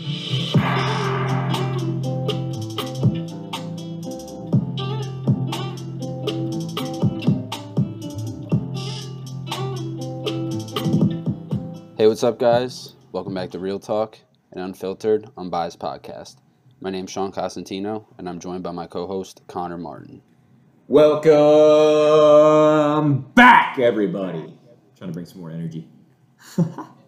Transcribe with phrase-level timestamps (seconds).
[0.00, 0.06] Hey,
[12.06, 12.94] what's up, guys?
[13.12, 14.16] Welcome back to Real Talk,
[14.52, 16.36] an unfiltered, unbiased podcast.
[16.80, 20.22] My name's Sean Costantino, and I'm joined by my co-host Connor Martin.
[20.88, 21.30] Welcome
[23.34, 24.58] back, everybody.
[24.96, 25.86] trying to bring some more energy.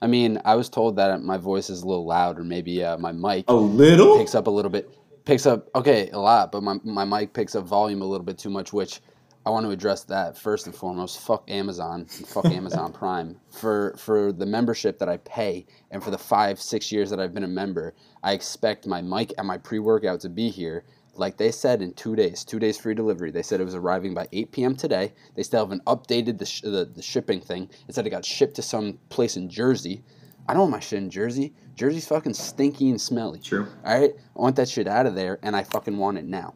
[0.00, 2.98] I mean, I was told that my voice is a little loud, or maybe uh,
[2.98, 4.16] my mic A little?
[4.18, 4.90] picks up a little bit.
[5.24, 8.38] Picks up, okay, a lot, but my, my mic picks up volume a little bit
[8.38, 9.00] too much, which
[9.44, 11.20] I want to address that first and foremost.
[11.20, 16.18] Fuck Amazon, fuck Amazon Prime for for the membership that I pay, and for the
[16.18, 17.94] five six years that I've been a member.
[18.22, 20.84] I expect my mic and my pre workout to be here.
[21.18, 23.30] Like they said in two days, two days free delivery.
[23.30, 24.76] They said it was arriving by 8 p.m.
[24.76, 25.12] today.
[25.34, 27.68] They still haven't updated the, sh- the, the shipping thing.
[27.88, 30.04] It said it got shipped to some place in Jersey.
[30.48, 31.54] I don't want my shit in Jersey.
[31.74, 33.40] Jersey's fucking stinky and smelly.
[33.40, 33.66] True.
[33.84, 36.54] All right, I want that shit out of there, and I fucking want it now.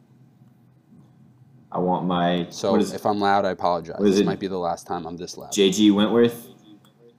[1.71, 3.97] I want my So if I'm loud, I apologize.
[4.01, 4.27] This it?
[4.27, 5.53] might be the last time I'm this loud.
[5.53, 6.49] JG Wentworth.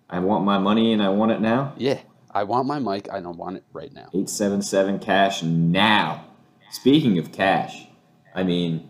[0.10, 1.74] I want my money and I want it now.
[1.78, 3.12] yeah, I want my mic.
[3.12, 4.10] I don't want it right now.
[4.14, 6.26] 877 cash now.
[6.74, 7.86] Speaking of cash,
[8.34, 8.90] I mean,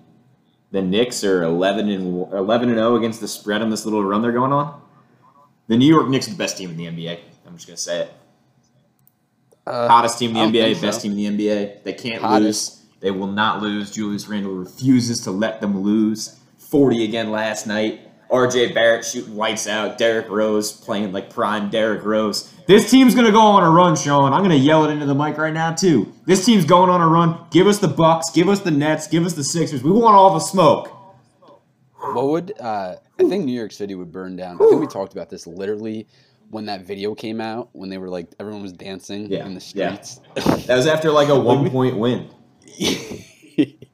[0.72, 4.22] the Knicks are 11 and 11 and 0 against the spread on this little run
[4.22, 4.82] they're going on.
[5.68, 7.20] The New York Knicks are the best team in the NBA.
[7.46, 8.14] I'm just gonna say it.
[9.68, 11.10] Uh, Hottest team in the NBA, think best so.
[11.10, 11.84] team in the NBA.
[11.84, 12.72] They can't Hottest.
[12.72, 12.86] lose.
[13.02, 13.92] They will not lose.
[13.92, 16.40] Julius Randle refuses to let them lose.
[16.60, 18.03] 40 again last night.
[18.30, 19.98] RJ Barrett shooting lights out.
[19.98, 22.52] Derrick Rose playing like prime Derrick Rose.
[22.66, 24.34] This team's gonna go on a run, Sean.
[24.34, 26.12] I'm gonna yell it into the mic right now too.
[26.26, 27.38] This team's going on a run.
[27.52, 28.30] Give us the Bucks.
[28.32, 29.08] Give us the Nets.
[29.08, 29.84] Give us the Sixers.
[29.84, 30.90] We want all the smoke.
[32.14, 34.56] What would uh, I think New York City would burn down?
[34.56, 36.08] I think we talked about this literally
[36.50, 39.72] when that video came out when they were like everyone was dancing Yeah, in the
[39.76, 40.00] yeah.
[40.02, 40.66] streets.
[40.68, 42.30] That was after like a one point win.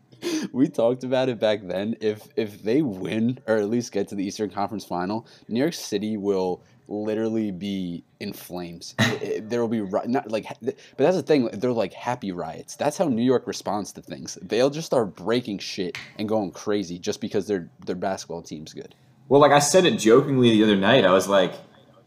[0.52, 1.96] we talked about it back then.
[2.02, 5.74] If if they win or at least get to the Eastern Conference Final, New York
[5.74, 8.96] City will literally be in flames.
[9.42, 11.50] There will be not like, but that's the thing.
[11.54, 12.76] They're like happy riots.
[12.76, 14.38] That's how New York responds to things.
[14.42, 18.96] They'll just start breaking shit and going crazy just because their their basketball team's good.
[19.28, 21.54] Well, like I said it jokingly the other night, I was like,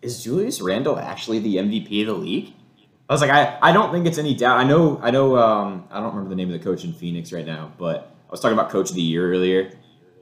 [0.03, 2.53] is Julius Randle actually the MVP of the league?
[3.09, 4.59] I was like, I, I don't think it's any doubt.
[4.59, 7.33] I know, I know, um, I don't remember the name of the coach in Phoenix
[7.33, 9.71] right now, but was talking about coach of the year earlier.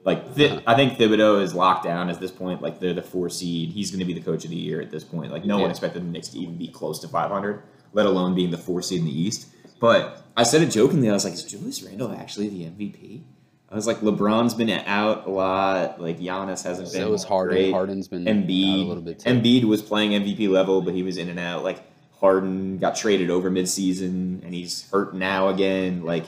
[0.05, 0.61] Like, Thi- uh-huh.
[0.67, 2.63] I think Thibodeau is locked down at this point.
[2.63, 3.71] Like, they're the four seed.
[3.71, 5.31] He's going to be the coach of the year at this point.
[5.31, 7.63] Like, no one expected the Knicks to even be close to 500,
[7.93, 9.49] let alone being the four seed in the East.
[9.79, 11.11] But I said it jokingly.
[11.11, 13.23] I was like, is Julius Randle actually the MVP?
[13.71, 16.01] I was like, LeBron's been out a lot.
[16.01, 17.03] Like, Giannis hasn't been.
[17.03, 17.57] So is Harden.
[17.57, 17.73] great.
[17.73, 19.31] Harden's been out Embiid, a little bit too.
[19.31, 21.63] Embiid was playing MVP level, but he was in and out.
[21.63, 21.83] Like
[22.19, 26.05] Harden got traded over midseason, and he's hurt now again.
[26.05, 26.25] Like,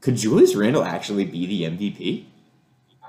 [0.00, 2.24] could Julius Randle actually be the MVP?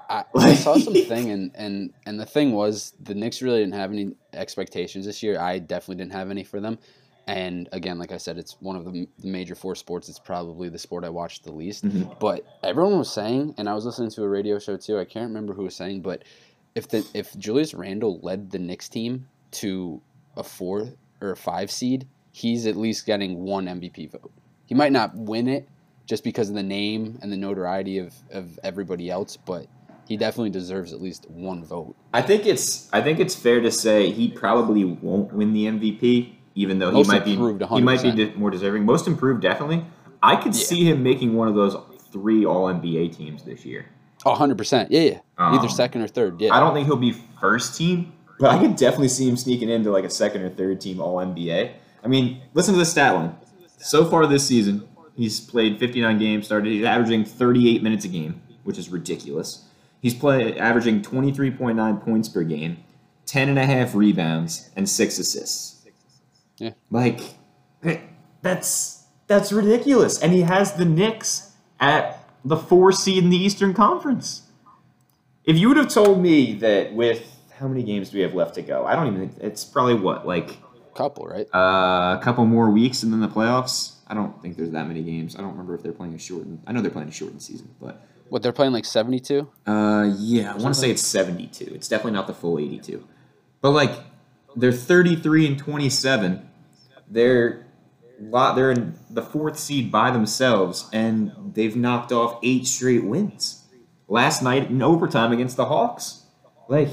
[0.09, 3.91] I, I saw something, and, and and the thing was the Knicks really didn't have
[3.91, 5.39] any expectations this year.
[5.39, 6.79] I definitely didn't have any for them.
[7.27, 10.09] And again, like I said, it's one of the, major four sports.
[10.09, 11.85] It's probably the sport I watched the least.
[11.85, 12.17] Mhm.
[12.19, 14.97] But everyone was saying, and I was listening to a radio show too.
[14.97, 16.23] I can't remember who was saying, but
[16.73, 20.01] if the if Julius Randle led the Knicks team to
[20.35, 20.89] a four
[21.21, 24.31] or a five seed, he's at least getting one MVP vote.
[24.65, 25.69] He might not win it
[26.09, 29.67] just because of the name and the notoriety of, of everybody else, but
[30.07, 31.95] he definitely deserves at least one vote.
[32.15, 36.33] I think it's I think it's fair to say he probably won't win the MVP,
[36.55, 38.85] even though Most he might be improved, he might be more deserving.
[38.85, 39.85] Most improved, definitely.
[40.23, 40.63] I could Yeah.
[40.63, 41.77] see him making one of those
[42.11, 43.85] three All NBA teams this year.
[44.25, 44.87] Oh, 100%.
[44.89, 45.19] Yeah, yeah.
[45.37, 46.41] Either Um, second or third.
[46.41, 46.53] Yeah.
[46.53, 49.91] I don't think he'll be first team, but I could definitely see him sneaking into
[49.91, 51.69] like a second or third team All NBA.
[52.03, 53.35] I mean, listen to the stat line.
[53.77, 54.88] So far this season,
[55.19, 56.71] he's played 59 games, started.
[56.71, 59.65] He's averaging 38 minutes a game, which is ridiculous.
[60.01, 62.83] He's play averaging 23.9 points per game,
[63.25, 65.85] 10 and a half rebounds, and six assists.
[66.57, 66.71] Yeah.
[66.89, 67.19] Like
[67.83, 67.99] eh,
[68.41, 70.21] that's that's ridiculous.
[70.21, 74.43] And he has the Knicks at the four seed in the Eastern Conference.
[75.45, 78.55] If you would have told me that with how many games do we have left
[78.55, 78.85] to go?
[78.85, 81.47] I don't even think it's probably what like a Couple, right?
[81.53, 83.95] uh, a couple more weeks and then the playoffs.
[84.09, 85.35] I don't think there's that many games.
[85.35, 86.63] I don't remember if they're playing a shortened.
[86.65, 89.47] I know they're playing a shortened season, but What, they're playing like 72?
[89.67, 91.65] uh, yeah, I want to say it's 72.
[91.75, 93.07] It's definitely not the full 82.
[93.61, 93.91] But like,
[94.55, 96.49] they're 33 and 27.
[97.09, 97.67] They're
[98.19, 98.55] lot.
[98.55, 103.65] They're in the fourth seed by themselves, and they've knocked off eight straight wins.
[104.07, 106.23] Last night in overtime against the Hawks,
[106.67, 106.89] like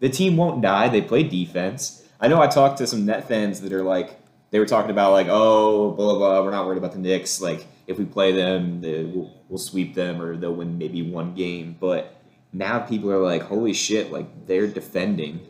[0.00, 0.88] the team won't die.
[0.88, 2.06] They play defense.
[2.20, 4.19] I know I talked to some net fans that are like,
[4.50, 6.42] they were talking about like, oh, blah blah blah.
[6.42, 7.40] We're not worried about the Knicks.
[7.40, 11.34] Like, if we play them, they, we'll, we'll sweep them or they'll win maybe one
[11.34, 11.76] game.
[11.78, 12.20] But
[12.52, 14.12] now people are like, holy shit!
[14.12, 15.40] Like they're defending,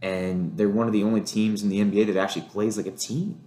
[0.00, 2.92] and they're one of the only teams in the NBA that actually plays like a
[2.92, 3.40] team.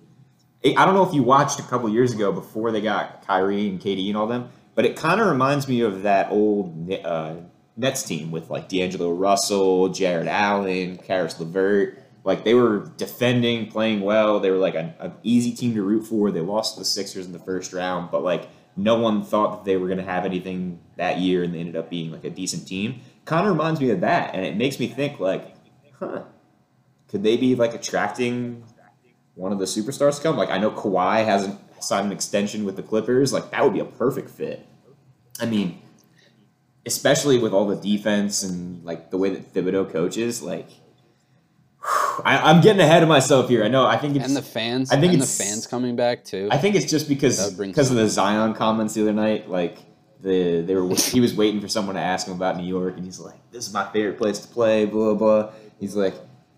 [0.64, 3.80] I don't know if you watched a couple years ago before they got Kyrie and
[3.80, 7.36] KD and all them, but it kind of reminds me of that old uh,
[7.78, 12.02] Nets team with like D'Angelo Russell, Jarrett Allen, Caris LeVert.
[12.26, 14.40] Like they were defending, playing well.
[14.40, 16.32] They were like an, an easy team to root for.
[16.32, 19.66] They lost to the Sixers in the first round, but like no one thought that
[19.66, 22.32] they were going to have anything that year, and they ended up being like a
[22.32, 23.02] decent team.
[23.26, 25.56] Kind of reminds me of that, and it makes me think like,
[26.00, 26.24] huh,
[27.08, 28.64] could they be like attracting
[29.36, 30.36] one of the superstars to come?
[30.36, 33.34] Like I know Kawhi hasn't signed an extension with the Clippers.
[33.34, 34.66] Like that would be a perfect fit.
[35.40, 35.80] I mean,
[36.88, 40.70] especially with all the defense and like the way that Thibodeau coaches, like
[42.24, 43.64] I, am getting ahead of myself here.
[43.64, 43.86] I know.
[43.86, 44.92] I think it's and the fans.
[44.92, 46.48] I think the fans coming back too.
[46.52, 49.50] I think it's just because because of the Zion comments the other night.
[49.50, 49.80] Like
[50.22, 53.06] the they were he was waiting for someone to ask him about New York, and
[53.06, 55.52] he's like, "This is my favorite place to play." Blah blah.
[55.80, 56.16] He's like,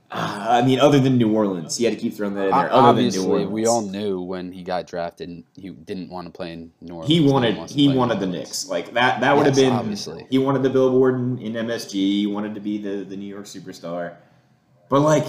[0.09, 2.71] uh, I mean, other than New Orleans, he had to keep throwing that in there.
[2.71, 6.27] Other Obviously, than New Orleans, we all knew when he got drafted, he didn't want
[6.27, 7.09] to play in New Orleans.
[7.09, 8.69] he wanted to he wanted the Knicks.
[8.69, 10.25] Like that that would have been obviously.
[10.29, 11.91] he wanted the billboard in, in MSG.
[11.91, 14.15] He wanted to be the the New York superstar.
[14.89, 15.25] But like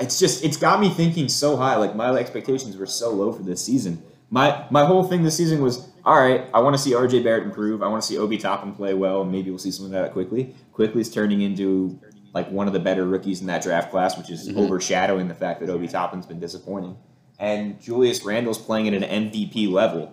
[0.00, 1.76] it's just it's got me thinking so high.
[1.76, 4.02] Like my expectations were so low for this season.
[4.30, 6.44] My my whole thing this season was all right.
[6.52, 7.82] I want to see RJ Barrett improve.
[7.82, 10.12] I want to see Obi Toppin play well, and maybe we'll see some of that
[10.12, 10.54] quickly.
[10.72, 11.98] Quickley is turning into
[12.34, 14.56] like one of the better rookies in that draft class, which is Mhm.
[14.56, 16.96] overshadowing the fact that Obi Toppin's been disappointing.
[17.38, 20.10] And Julius Randle's playing at an MVP level.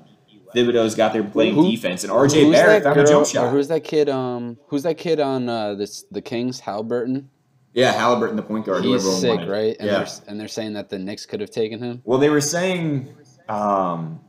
[0.53, 3.51] Thibodeau's got there playing Who- defense, and RJ Barrett found a jump shot.
[3.51, 4.09] Who's that kid?
[4.09, 6.59] Um, who's that kid on uh, this the Kings?
[6.59, 7.29] Halliburton.
[7.73, 8.83] Yeah, Halliburton, the point guard.
[8.83, 9.49] He's sick, wanted.
[9.49, 9.75] right?
[9.79, 9.99] And yeah.
[9.99, 12.01] they're and they're saying that the Knicks could have taken him.
[12.03, 13.15] Well, they were saying,
[13.47, 14.19] um,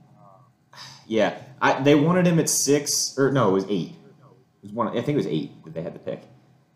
[1.07, 3.93] yeah, I, they wanted him at six or no, it was eight.
[3.93, 4.89] It was one.
[4.89, 6.23] I think it was eight that they had to pick,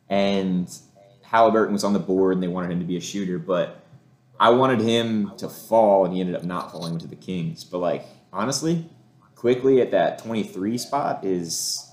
[0.09, 0.71] and
[1.23, 3.83] Halliburton was on the board, and they wanted him to be a shooter, but
[4.41, 7.63] I wanted him to fall, and he ended up not falling to the Kings.
[7.63, 8.89] But like honestly,
[9.35, 11.91] Quickley at that twenty three spot is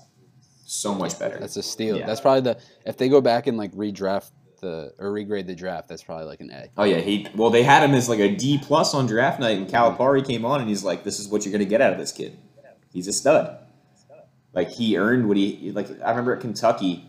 [0.64, 1.38] so much better.
[1.38, 1.98] That's a steal.
[1.98, 2.06] Yeah.
[2.06, 4.30] That's probably the if they go back and like redraft
[4.62, 6.68] the or regrade the draft, that's probably like an A.
[6.78, 9.58] Oh yeah, he well they had him as like a D plus on draft night,
[9.58, 11.98] and Calipari came on and he's like, "This is what you're gonna get out of
[11.98, 12.38] this kid.
[12.92, 13.58] He's a stud.
[14.54, 15.88] Like he earned what he like.
[16.02, 17.04] I remember at Kentucky,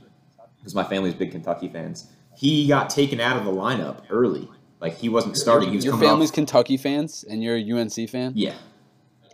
[0.57, 2.07] because my family's big Kentucky fans.
[2.35, 4.49] He got taken out of the lineup early.
[4.79, 5.69] Like he wasn't starting.
[5.69, 6.35] He was Your family's off.
[6.35, 8.33] Kentucky fans and you're a UNC fan.
[8.35, 8.55] Yeah.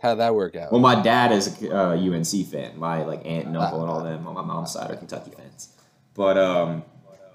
[0.02, 0.70] How'd that work out?
[0.72, 2.78] Well, my dad is a uh, UNC fan.
[2.78, 3.82] My like aunt and uncle Ah.
[3.82, 5.74] and all them on my mom's side are Kentucky fans.
[6.14, 6.82] But um,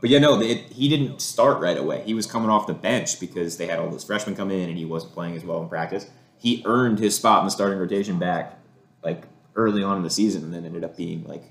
[0.06, 2.04] but yeah, no, it, he didn't start right away.
[2.06, 4.78] He was coming off the bench because they had all those freshmen come in and
[4.78, 6.06] he wasn't playing as well in practice.
[6.38, 8.60] He earned his spot in the starting rotation back
[9.04, 9.24] like
[9.56, 11.46] early on in the season, and then ended up being like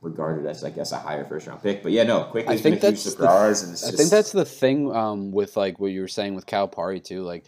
[0.00, 1.82] regarded as I guess a higher first round pick.
[1.82, 4.30] But yeah, no, Quickley I has been a think that's the- I just, think that's
[4.30, 7.24] the thing um, with like what you were saying with Calipari too.
[7.24, 7.46] Like,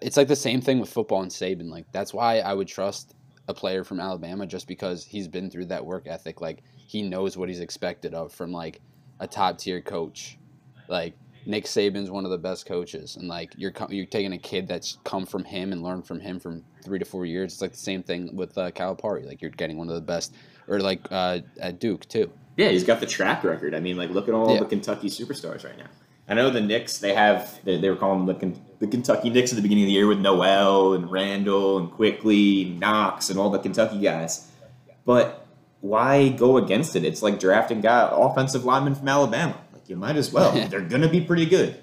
[0.00, 1.68] it's like the same thing with football and Saban.
[1.68, 3.16] Like that's why I would trust
[3.48, 6.40] a player from Alabama just because he's been through that work ethic.
[6.40, 8.80] Like he knows what he's expected of from like
[9.20, 10.38] a top tier coach.
[10.88, 11.14] Like
[11.46, 14.98] Nick Saban's one of the best coaches, and like you're you're taking a kid that's
[15.04, 17.52] come from him and learned from him from three to four years.
[17.54, 19.26] It's like the same thing with uh, Calipari.
[19.26, 20.34] Like you're getting one of the best,
[20.66, 22.30] or like uh, at Duke too.
[22.56, 23.72] Yeah, he's got the track record.
[23.74, 24.58] I mean, like, look at all Yeah.
[24.58, 25.86] the Kentucky superstars right now.
[26.28, 29.52] I know the Knicks, they have, they, they were calling them the, the Kentucky Knicks
[29.52, 33.48] at the beginning of the year with Noel and Randle and Quickley, Knox, and all
[33.48, 34.50] the Kentucky guys.
[35.06, 35.46] But
[35.80, 37.04] why go against it?
[37.04, 39.58] It's like drafting guy, offensive linemen from Alabama.
[39.72, 40.52] Like, you might as well.
[40.68, 41.78] They're going to be pretty good.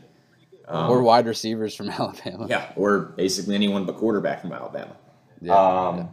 [0.67, 2.47] Um, or wide receivers from Alabama.
[2.49, 4.95] yeah, or basically anyone but quarterback from Alabama.
[5.41, 6.05] Yeah, Um, yeah.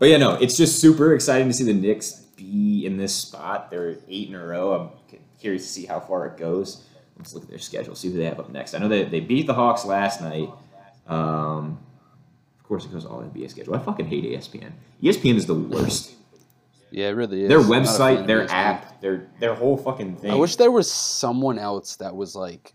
[0.00, 3.70] But yeah, no, it's just super exciting to see the Knicks be in this spot.
[3.70, 4.72] They're eight in a row.
[4.72, 6.82] I'm curious to see how far it goes.
[7.16, 8.74] Let's look at their schedule, see who they have up next.
[8.74, 10.50] I know they, they beat the Hawks last night.
[11.06, 11.78] Um,
[12.58, 13.76] of course, it goes all NBA schedule.
[13.76, 14.72] I fucking hate ESPN.
[15.02, 16.14] ESPN is the worst.
[16.92, 17.48] Yeah, it really is.
[17.48, 20.30] their I'm not a fan website, their app, their their whole fucking thing.
[20.30, 22.74] I wish there was someone else that was like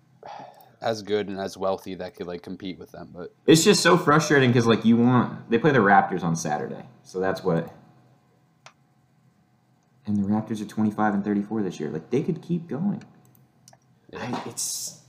[0.82, 3.10] as good and as wealthy that could like compete with them.
[3.14, 6.84] But It's just so frustrating because like you want they play the Raptors on Saturday,
[7.04, 7.72] so that's what.
[10.06, 11.90] And the Raptors are twenty five and thirty four this year.
[11.90, 13.04] Like they could keep going.
[14.18, 15.02] I, it's.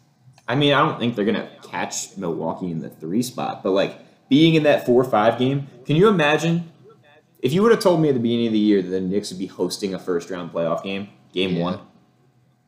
[0.47, 3.99] I mean, I don't think they're gonna catch Milwaukee in the three spot, but like
[4.29, 6.73] being in that four or five game, can you imagine?
[7.41, 9.31] If you would have told me at the beginning of the year that the Knicks
[9.31, 11.63] would be hosting a first round playoff game, game Yeah.
[11.63, 11.81] one,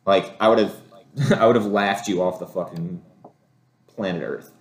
[0.07, 0.77] like I would have,
[1.41, 3.03] I would have laughed you off the fucking
[3.89, 4.53] planet Earth.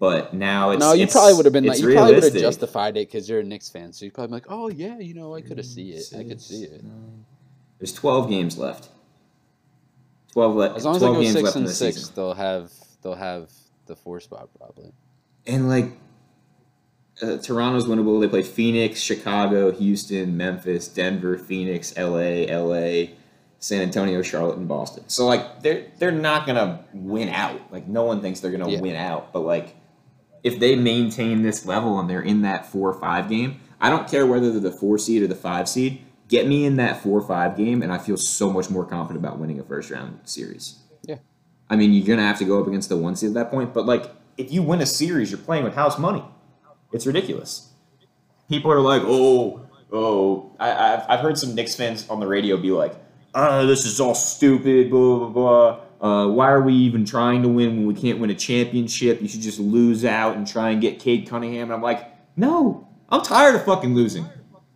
[0.00, 2.32] But now it's no, you it's- probably would have been like you probably would have
[2.34, 3.92] justified it because you're a Knicks fan.
[3.92, 6.12] So you probably be like, oh yeah, you know, I could have see it.
[6.18, 6.82] I could see it.
[7.78, 8.88] There's 12 games left.
[10.32, 10.76] 12 left.
[10.76, 12.12] As long as they go games six and the six, season.
[12.16, 13.50] they'll have they'll have
[13.86, 14.92] the four spot probably.
[15.46, 15.92] And like
[17.22, 18.20] uh, Toronto's winnable.
[18.20, 23.08] They play Phoenix, Chicago, Houston, Memphis, Denver, Phoenix, LA, LA,
[23.58, 25.04] San Antonio, Charlotte, and Boston.
[25.08, 27.60] So like they're they're not gonna win out.
[27.72, 28.80] Like no one thinks they're gonna Yeah.
[28.80, 29.32] win out.
[29.32, 29.76] But like
[30.42, 34.08] if they maintain this level and they're in that four or five game, I don't
[34.08, 36.00] care whether they're the four seed or the five seed.
[36.28, 39.24] Get me in that four or five game, and I feel so much more confident
[39.24, 40.76] about winning a first round series.
[41.02, 41.16] Yeah.
[41.68, 43.74] I mean, you're gonna have to go up against the one seed at that point,
[43.74, 46.24] but like if you win a series, you're playing with house money.
[46.92, 47.70] It's ridiculous.
[48.48, 50.52] People are like, oh, oh.
[50.58, 52.94] I, I've, I've heard some Knicks fans on the radio be like,
[53.34, 55.80] oh, this is all stupid, blah, blah, blah.
[56.00, 59.20] Uh, why are we even trying to win when we can't win a championship?
[59.20, 61.64] You should just lose out and try and get Cade Cunningham.
[61.64, 64.26] And I'm like, no, I'm tired of fucking losing.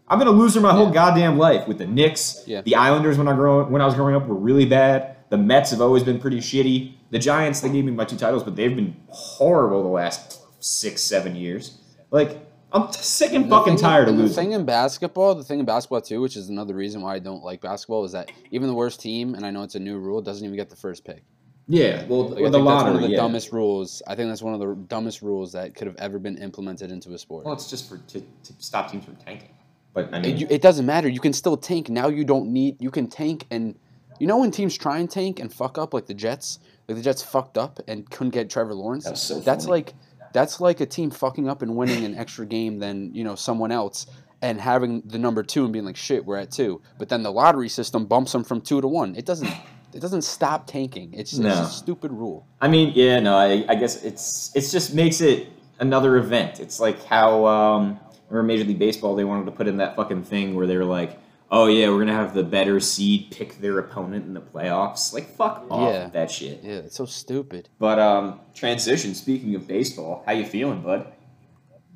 [0.07, 0.93] I've been a loser my whole Yeah.
[0.93, 2.45] goddamn life with the Knicks.
[2.47, 2.61] Yeah.
[2.61, 5.17] The Islanders when I grow when I was growing up were really bad.
[5.31, 6.93] The Mets have always been pretty shitty.
[7.11, 11.01] The Giants they gave me my two titles, but they've been horrible the last six
[11.03, 11.79] seven years.
[12.15, 12.39] Like
[12.73, 14.29] I'm sick and The fucking thing- tired of losing.
[14.29, 17.19] The thing in basketball, the thing in basketball too, which is another reason why I
[17.19, 19.99] don't like basketball, is that even the worst team, and I know it's a new
[19.99, 21.23] rule, doesn't even get the first pick.
[21.69, 23.17] yeah, well, Like, I with the think that's one of the yeah.
[23.17, 24.03] dumbest rules.
[24.07, 27.13] I think that's one of the dumbest rules that could have ever been implemented into
[27.15, 27.45] a sport.
[27.45, 29.51] Well, it's just for to, to stop teams from tanking.
[29.93, 31.09] But I It, mean, you- it doesn't matter.
[31.09, 31.89] You can still tank.
[31.89, 32.77] Now you don't need.
[32.83, 33.77] You can tank, and
[34.21, 36.59] you know when teams try and tank and fuck up, like the Jets.
[36.89, 39.05] Like the Jets fucked up and couldn't get Trevor Lawrence.
[39.05, 39.73] That so that's funny.
[39.85, 39.95] like
[40.35, 43.73] that's like a team fucking up and winning an extra game than you know someone
[43.73, 44.07] else
[44.43, 46.83] and having the number two and being like shit we're at two.
[46.99, 49.17] But then the lottery system bumps them from two to one.
[49.17, 49.51] It doesn't.
[49.95, 51.15] It doesn't stop tanking.
[51.15, 51.49] It's, No.
[51.51, 52.45] it's a stupid rule.
[52.61, 55.47] I mean, yeah, no, I, I guess it's it's just makes it
[55.79, 56.59] another event.
[56.59, 60.25] It's like how um, remember Major League Baseball they wanted to put in that fucking
[60.25, 61.17] thing where they were like,
[61.51, 65.13] oh yeah, we're gonna have the better seed pick their opponent in the playoffs.
[65.13, 66.09] Like fuck off Yeah.
[66.09, 66.61] that shit.
[66.63, 67.69] Yeah, it's so stupid.
[67.79, 69.15] But um, transition.
[69.15, 71.07] Speaking of baseball, how you feeling, bud?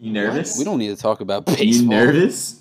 [0.00, 0.56] You nervous?
[0.58, 1.66] We don't need to talk about baseball.
[1.72, 2.60] You nervous?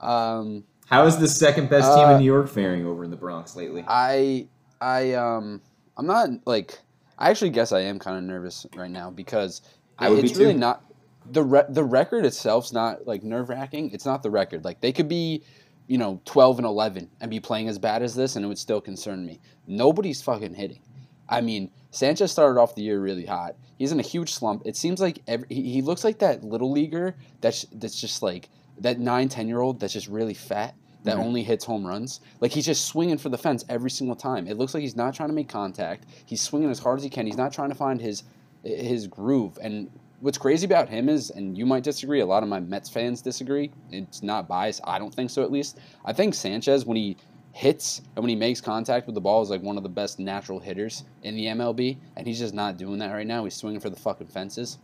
[0.00, 3.16] Um, How is the second best team Uh, in New York faring over in the
[3.16, 3.84] Bronx lately?
[3.88, 4.46] I
[4.80, 5.60] I um
[5.96, 6.78] I'm not like
[7.18, 9.62] I actually guess I am kind of nervous right now because
[9.98, 10.58] I would be it's really too.
[10.58, 10.82] not
[11.30, 13.90] the re- the record itself's not like nerve wracking.
[13.92, 14.64] It's not the record.
[14.64, 15.42] Like they could be,
[15.86, 18.58] you know, 12 and 11 and be playing as bad as this, and it would
[18.58, 19.40] still concern me.
[19.66, 20.80] Nobody's fucking hitting.
[21.28, 23.56] I mean, Sanchez started off the year really hot.
[23.78, 24.62] He's in a huge slump.
[24.64, 28.48] It seems like every, he, he looks like that little leaguer that's that's just like
[28.78, 30.74] that nine ten year old that's just really fat
[31.04, 31.24] that Mhm.
[31.24, 32.20] only hits home runs.
[32.40, 34.46] Like he's just swinging for the fence every single time.
[34.46, 36.06] It looks like he's not trying to make contact.
[36.24, 37.26] He's swinging as hard as he can.
[37.26, 38.22] He's not trying to find his
[38.62, 39.58] his groove.
[39.60, 42.20] And what's crazy about him is, and you might disagree.
[42.20, 43.70] A lot of my Mets fans disagree.
[43.90, 44.80] It's not biased.
[44.84, 45.42] I don't think so.
[45.42, 47.16] At least I think Sanchez when he
[47.52, 50.18] hits and when he makes contact with the ball is like one of the best
[50.18, 53.44] natural hitters in the MLB, and he's just not doing that right now.
[53.44, 54.78] He's swinging for the fucking fences.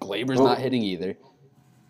[0.00, 1.16] Gleyber's Well- not hitting either.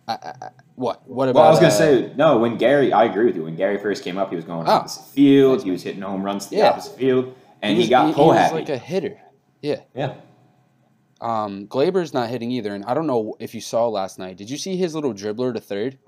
[0.09, 1.09] I, I, what?
[1.09, 1.41] What about?
[1.41, 2.39] Well, I was gonna uh, say no.
[2.39, 3.45] When Gary, I agree with you.
[3.45, 4.71] When Gary first came up, he was going Oh.
[4.73, 5.63] opposite field.
[5.63, 6.71] He was hitting home runs to the Yeah.
[6.71, 8.55] opposite field, and he, was- got he, pull was happy.
[8.57, 9.21] like a hitter.
[9.63, 9.81] Yeah.
[9.95, 10.15] yeah,
[11.21, 14.37] Um, Gleyber's not hitting either, and I don't know if you saw last night.
[14.37, 15.99] Did you see his little dribbler to third?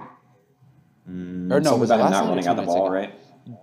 [1.08, 2.94] Mm, Or no, was about him not running out the ball, ago?
[2.94, 3.14] right?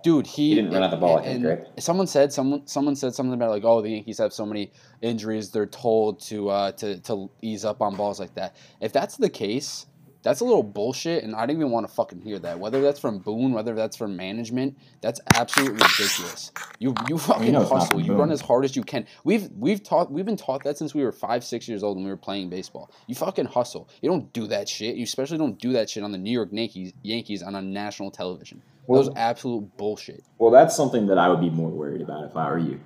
[0.02, 1.66] Dude, he, He didn't run out the ball, I think, right?
[1.78, 5.50] Someone said someone someone said something about like, oh, the Yankees have so many injuries.
[5.50, 8.56] They're told to uh, to to ease up on balls like that.
[8.82, 9.86] If that's the case,
[10.22, 12.58] that's a little bullshit, and I don't even want to fucking hear that.
[12.58, 16.52] Whether that's from Boone, whether that's from management, that's absolutely ridiculous.
[16.78, 18.00] You you fucking know it's not hustle.
[18.00, 19.06] You run as hard as you can.
[19.24, 22.04] We've we've taught we've been taught that since we were five six years old when
[22.04, 22.90] we were playing baseball.
[23.06, 23.88] You fucking hustle.
[24.02, 24.96] You don't do that shit.
[24.96, 28.10] You especially don't do that shit on the New York Yankees Yankees on a national
[28.10, 28.62] television.
[28.86, 30.24] Well- that was absolute bullshit.
[30.38, 32.80] Well, that's something that I would be more worried about if I were you.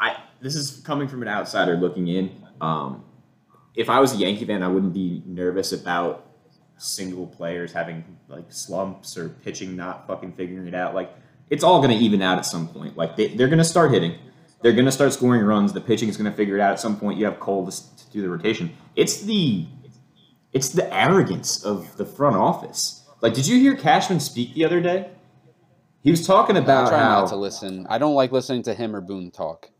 [0.00, 2.30] I this is coming from an outsider looking in.
[2.60, 3.04] Um,
[3.74, 6.21] if I was a Yankee fan, I wouldn't be nervous about
[6.82, 10.94] single players having like slumps or pitching not fucking figuring it out.
[10.94, 11.14] Like
[11.50, 12.96] it's all going to even out at some point.
[12.96, 14.16] Like they, they're going to start hitting.
[14.62, 15.72] They're going to start scoring runs.
[15.72, 17.18] The pitching is going to figure it out at some point.
[17.18, 18.72] You have Cole to, to do the rotation.
[18.96, 19.66] It's the
[20.52, 23.04] it's the arrogance of the front office.
[23.22, 25.10] Like, did you hear Cashman speak the other day?
[26.02, 27.86] He was talking I about try how not to listen.
[27.88, 29.70] I don't like listening to him or Boone talk.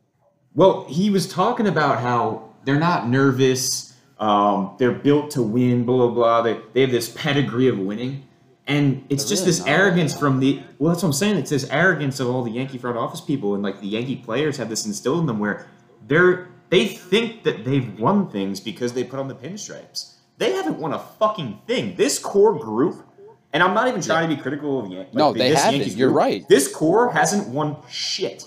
[0.54, 3.91] well, he was talking about how they're not nervous.
[4.22, 5.84] Um, they're built to win.
[5.84, 6.42] Blah blah blah.
[6.42, 8.22] They they have this pedigree of winning,
[8.68, 10.62] and it's They're just really this arrogance from the.
[10.78, 11.36] Well, that's what I'm saying.
[11.38, 14.56] It's this arrogance of all the Yankee front office people, and like the Yankee players
[14.58, 15.66] have this instilled in them where
[16.06, 20.14] they're they think that they've won things because they put on the pinstripes.
[20.38, 21.96] They haven't won a fucking thing.
[21.96, 23.04] This core group,
[23.52, 25.74] and I'm not even trying to be critical of Yan- like No, they haven't.
[25.80, 26.18] Yankees You're group.
[26.18, 26.48] right.
[26.48, 28.46] This core hasn't won shit.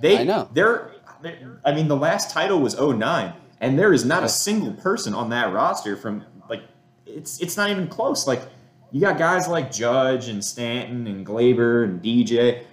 [0.00, 0.48] They, I know.
[0.52, 4.72] They're, they're- I mean, the last title was 09, and there is not a single
[4.72, 6.62] person on that roster from like
[7.06, 8.26] it's it's not even close.
[8.26, 8.42] Like
[8.90, 12.64] you got guys like Judge and Stanton and Gleyber and DJ.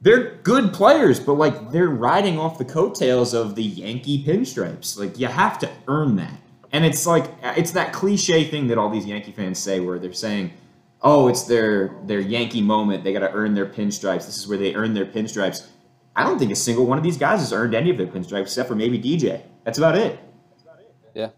[0.00, 4.98] They're good players, but like they're riding off the coattails of the Yankee pinstripes.
[4.98, 6.38] Like you have to earn that.
[6.72, 10.12] And it's like it's that cliche thing that all these Yankee fans say where they're
[10.12, 10.52] saying,
[11.02, 13.04] "Oh, it's their their Yankee moment.
[13.04, 14.26] They got to earn their pinstripes.
[14.26, 15.66] This is where they earn their pinstripes."
[16.14, 18.42] I don't think a single one of these guys has earned any of their pinstripes
[18.42, 19.42] except for maybe DJ.
[19.66, 20.18] That's about it.
[21.14, 21.30] Yeah.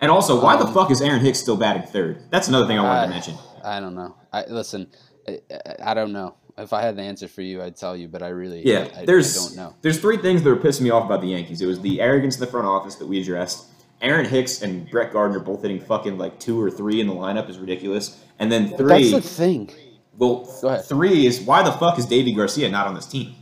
[0.00, 2.22] And also, why the Um, fuck is Aaron Hicks still batting third?
[2.30, 3.34] That's another thing I wanted I- to mention.
[3.64, 4.14] I don't know.
[4.32, 4.86] I listen.
[5.28, 5.40] I,
[5.82, 6.34] I- don't know.
[6.58, 8.06] If I had the answer for you, I'd tell you.
[8.08, 9.74] But I really, Yeah, I, there's I don't know.
[9.80, 11.60] there's three things that were pissing me off about the Yankees.
[11.62, 13.66] It was the arrogance in the front office that we addressed.
[14.02, 17.48] Aaron Hicks and Brett Gardner both hitting fucking like two or three in the lineup
[17.48, 18.22] is ridiculous.
[18.38, 19.70] And then three, that's the thing.
[20.18, 20.84] well, Go ahead.
[20.84, 23.34] three is why the fuck is Deivi Garcia not on this team?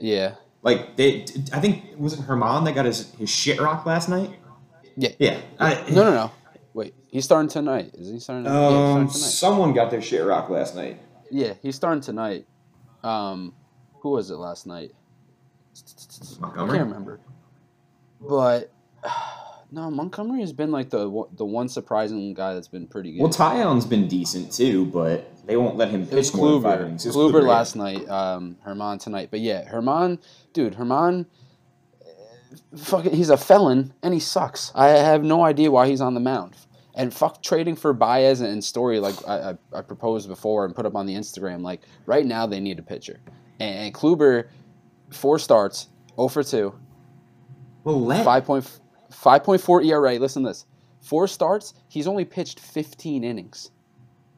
[0.00, 0.34] Yeah.
[0.66, 4.36] Like they, I think was it Germán that got his his shit rocked last night?
[4.96, 5.10] Yeah.
[5.20, 5.40] Yeah.
[5.60, 6.30] I, No, no, no.
[6.74, 7.92] Wait, he's starting tonight.
[7.94, 8.46] Is he starting?
[8.46, 9.12] yeah, Um, starting tonight.
[9.12, 11.00] someone got their shit rocked last night.
[11.30, 12.46] Yeah, he's starting tonight.
[13.04, 13.54] Um,
[14.00, 14.90] who was it last night?
[16.40, 16.74] Montgomery?
[16.74, 17.20] I can't remember.
[18.20, 18.72] But
[19.70, 23.20] no, Montgomery has been like the one- the one surprising guy that's been pretty good.
[23.22, 26.62] Well, Taillon's been decent too, but they won't let him It was pitch more than
[26.62, 26.84] five Kluber.
[26.86, 27.06] innings.
[27.06, 28.08] It was Kluber last night.
[28.08, 29.28] Um, Germán tonight.
[29.30, 30.18] But yeah, Germán,
[30.52, 31.26] dude, Germán,
[32.02, 34.72] uh, fucking, he's a felon and he sucks.
[34.74, 36.56] I have no idea why he's on the mound.
[36.94, 40.86] And fuck trading for Baez and Story like I, I, I proposed before and put
[40.86, 41.60] up on the Instagram.
[41.62, 43.20] Like right now they need a pitcher.
[43.60, 44.48] And, and Kluber,
[45.10, 46.74] four starts, 0 for 2,
[47.84, 48.80] Well, let 5.5
[49.12, 50.18] 5.4 ERA.
[50.18, 50.66] Listen to this.
[51.00, 53.70] Four starts, he's only pitched 15 innings.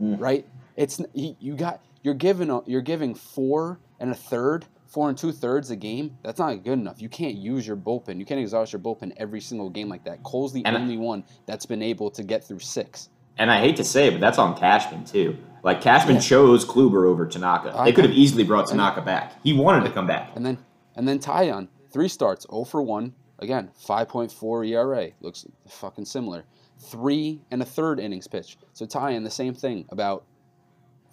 [0.01, 0.21] Mm.
[0.21, 0.47] Right?
[0.79, 5.71] It's you got you're giving you're giving four and a third, four and two thirds
[5.71, 6.17] a game.
[6.23, 7.03] That's not good enough.
[7.03, 8.19] You can't use your bullpen.
[8.21, 10.23] You can't exhaust your bullpen every single game like that.
[10.23, 13.09] Cole's the And I- only one that's been able to get through six.
[13.37, 15.37] And I hate to say it, but that's on Cashman too.
[15.65, 16.21] Like Cashman Yeah.
[16.23, 17.77] chose Kluber over Tanaka.
[17.77, 19.35] I they could have easily brought Tanaka back.
[19.43, 20.31] He wanted to come back.
[20.37, 20.59] And then
[20.95, 23.13] and then Taillon, three starts, 0 for 1.
[23.41, 25.11] Again, 5.4 ERA.
[25.21, 26.45] Looks fucking similar.
[26.79, 28.57] Three and a third innings pitch.
[28.73, 30.25] So Taillon, the same thing, about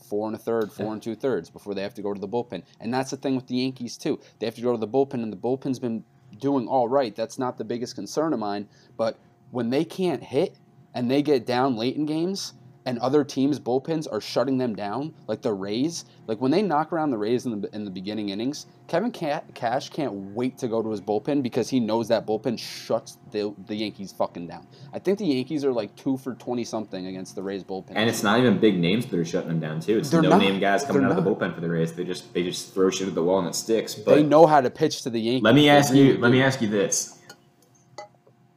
[0.09, 2.27] four and a third, four and two thirds before they have to go to the
[2.27, 2.63] bullpen.
[2.79, 4.19] And that's the thing with the Yankees too.
[4.39, 6.03] They have to go to the bullpen, and the bullpen's been
[6.39, 7.15] doing all right.
[7.15, 8.67] That's not the biggest concern of mine.
[8.97, 9.17] But
[9.51, 10.57] when they can't hit
[10.93, 12.53] and they get down late in games,
[12.85, 16.05] and other teams' bullpens are shutting them down, like the Rays.
[16.27, 19.89] Like when they knock around the Rays in the in the beginning innings, Kevin Cash
[19.89, 23.75] can't wait to go to his bullpen because he knows that bullpen shuts the the
[23.75, 24.67] Yankees fucking down.
[24.93, 27.93] I think the Yankees are like two for twenty something against the Rays bullpen.
[27.95, 29.97] And it's not even big names that are shutting them down too.
[29.97, 30.41] It's They're no not.
[30.41, 31.93] name guys coming out of the bullpen for the Rays.
[31.93, 33.95] They just they just throw shit at the wall and it sticks.
[33.95, 35.43] But they know how to pitch to the Yankees.
[35.43, 37.19] let me ask you let me ask you this.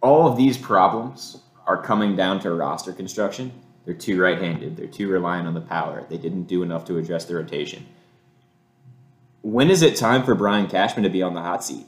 [0.01, 3.53] All of these problems are coming down to roster construction.
[3.89, 4.77] They're too right-handed.
[4.77, 6.05] They're too reliant on the power.
[6.11, 7.87] They didn't do enough to address the rotation.
[9.41, 11.87] When is it time for Brian Cashman to be on the hot seat?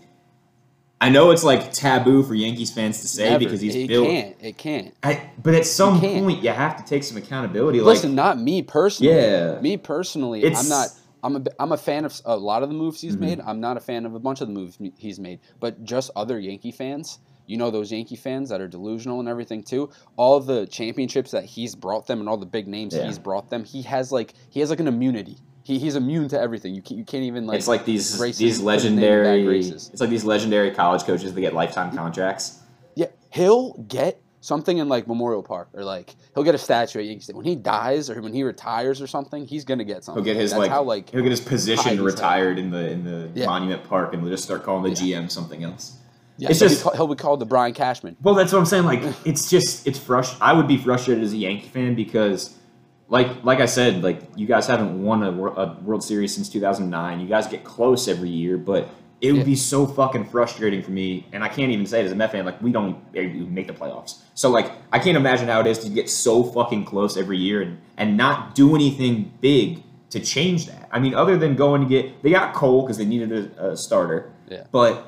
[0.98, 3.40] I know it's like taboo for Yankees fans to say Never.
[3.40, 4.06] because he's built it built.
[4.08, 4.36] can't.
[4.40, 4.94] It can't.
[5.02, 7.82] I, but at some point, you have to take some accountability.
[7.82, 9.12] Listen, like, not me personally.
[9.14, 9.60] Yeah.
[9.60, 10.88] Me personally, It's- I'm not.
[11.22, 13.20] I'm a, I'm a fan of a lot of the moves he's Mhm.
[13.20, 13.40] made.
[13.44, 15.40] I'm not a fan of a bunch of the moves he's made.
[15.60, 17.18] But just other Yankee fans,
[17.50, 19.90] you know those Yankee fans that are delusional and everything too.
[20.16, 23.06] All the championships that he's brought them and all the big names Yeah.
[23.06, 25.38] he's brought them, he has like he has like an immunity.
[25.62, 26.74] He, he's immune to everything.
[26.74, 27.58] You can't, you can't even like.
[27.58, 29.58] it's like these these put his name in bad legendary.
[29.60, 32.60] It's like these legendary college coaches that get lifetime contracts.
[32.94, 37.04] Yeah, he'll get something in like Memorial Park or like he'll get a statue at
[37.04, 37.38] Yankee Stadium.
[37.38, 40.24] When he dies or when he retires or something, he's gonna get something.
[40.24, 43.04] He'll get his That's like, how like he'll get his position retired in the in
[43.04, 43.46] the Yeah.
[43.46, 45.98] Monument Park, and they'll just start calling the GM something else.
[46.40, 48.16] Yeah, it's he'll just- ca- he'll be called the Brian Cashman.
[48.22, 48.85] Well, that's what I'm saying.
[48.85, 50.37] Like, it's just it's frust.
[50.40, 52.55] I would be frustrated as a Yankee fan because,
[53.09, 57.20] like, like I said, like you guys haven't won a, a World Series since 2009.
[57.20, 58.88] You guys get close every year, but
[59.20, 59.44] it would Yeah.
[59.44, 61.26] be so fucking frustrating for me.
[61.33, 62.46] And I can't even say it as a Met fan.
[62.46, 64.18] Like, we don't even make the playoffs.
[64.35, 67.61] So, like, I can't imagine how it is to get so fucking close every year
[67.62, 70.88] and and not do anything big to change that.
[70.90, 73.76] I mean, other than going to get they got Cole because they needed a, a
[73.76, 74.31] starter.
[74.48, 74.64] Yeah.
[74.72, 75.07] But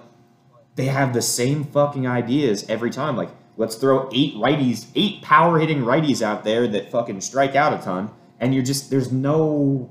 [0.75, 3.17] they have the same fucking ideas every time.
[3.17, 7.73] Like, let's throw eight righties, eight power hitting righties out there that fucking strike out
[7.79, 9.91] a ton, and you're just there's no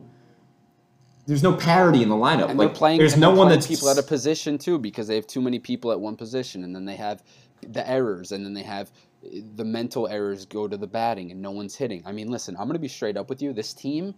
[1.27, 2.49] there's no parity in the lineup.
[2.49, 2.99] And like, they're playing.
[2.99, 5.91] there's no one that's people at a position too because they have too many people
[5.91, 7.23] at one position, and then they have
[7.61, 8.91] the errors, and then they have
[9.23, 12.01] eh, the mental errors go to the batting, and no one's hitting.
[12.05, 13.53] I mean, listen, I'm gonna be straight up with you.
[13.53, 14.15] This team,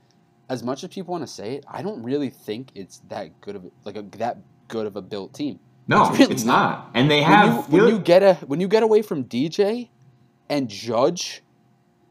[0.50, 3.58] as much as people want to say it, I don't really think it's that good
[3.58, 4.38] of like a that
[4.70, 5.60] good of a built team.
[5.88, 6.80] No, It's really it's not.
[6.80, 6.92] not.
[6.94, 9.90] And they When have you, when you get a when you get away from DJ
[10.50, 11.42] and Judge,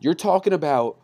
[0.00, 0.98] you're talking about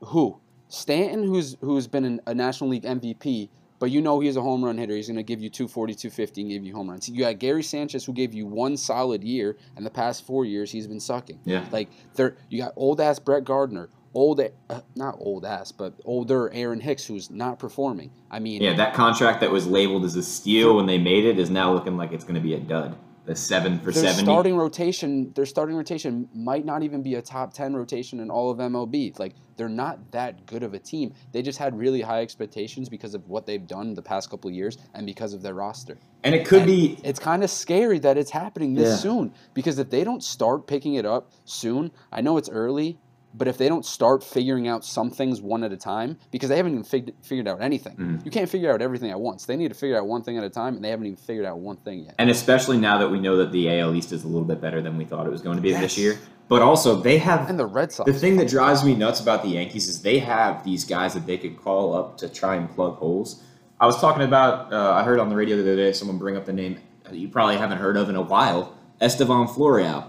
[0.00, 3.48] who Stanton, who's who's been an, a National League MVP,
[3.78, 4.94] but you know he's a home run hitter.
[4.96, 7.08] He's going to give you 240, 250 and give you home runs.
[7.08, 10.70] You got Gary Sanchez, who gave you one solid year, and the past four years
[10.70, 11.40] he's been sucking.
[11.44, 11.64] Yeah.
[11.70, 16.50] Like there, you got old ass Brett Gardner, old uh, not old ass, but older
[16.52, 18.10] Aaron Hicks, who's not performing.
[18.30, 21.38] I mean, Yeah, that contract that was labeled as a steal when they made it
[21.38, 22.96] is now looking like it's going to be a dud.
[23.24, 24.24] The seven for their 70.
[24.24, 28.50] starting rotation, their starting rotation might not even be a top ten rotation in all
[28.50, 29.16] of MLB.
[29.16, 31.14] Like they're not that good of a team.
[31.30, 34.56] They just had really high expectations because of what they've done the past couple of
[34.56, 35.98] years and because of their roster.
[36.24, 38.96] and it could And be It's kind of scary that it's happening this Yeah.
[38.96, 42.98] soon because if they don't start picking it up soon, I know it's early,
[43.34, 46.56] but if they don't start figuring out some things one at a time, because they
[46.56, 47.96] haven't even fig- figured out anything.
[47.96, 48.24] Mhm.
[48.24, 49.46] You can't figure out everything at once.
[49.46, 51.46] They need to figure out one thing at a time, and they haven't even figured
[51.46, 52.14] out one thing yet.
[52.18, 54.80] And especially now that we know that the AL East is a little bit better
[54.82, 56.18] than we thought it was going to be this year.
[56.48, 58.10] But also, they have And the Red Sox.
[58.12, 61.26] the thing that drives me nuts about the Yankees is they have these guys that
[61.26, 63.42] they could call up to try and plug holes.
[63.80, 66.36] I was talking about, uh, I heard on the radio the other day someone bring
[66.36, 70.04] up the name that you probably haven't heard of in a while Estevan Florial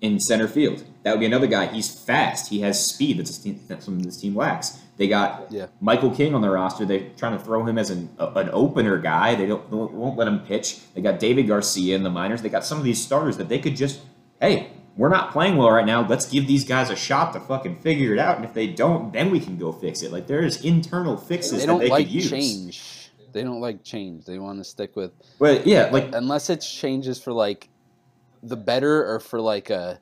[0.00, 0.84] in center field.
[1.02, 1.66] That would be another guy.
[1.66, 2.50] He's fast.
[2.50, 3.18] He has speed.
[3.18, 4.78] That's, a team, that's something this team lacks.
[4.96, 5.66] They got Yeah.
[5.80, 6.84] Michael King on the roster.
[6.84, 9.34] They're trying to throw him as an, a- an opener guy.
[9.34, 10.78] They don't they won't let him pitch.
[10.94, 12.42] They got Deivi Garcia in the minors.
[12.42, 14.00] They got some of these starters that they could just,
[14.40, 16.06] hey, we're not playing well right now.
[16.06, 18.36] Let's give these guys a shot to fucking figure it out.
[18.36, 20.10] And if they don't, then we can go fix it.
[20.12, 22.30] Like there's internal fixes they that don't they like could use.
[22.30, 23.10] change.
[23.32, 24.24] They don't like change.
[24.24, 27.68] They want to stick with But yeah, like unless it changes for like
[28.42, 30.00] the better or for like a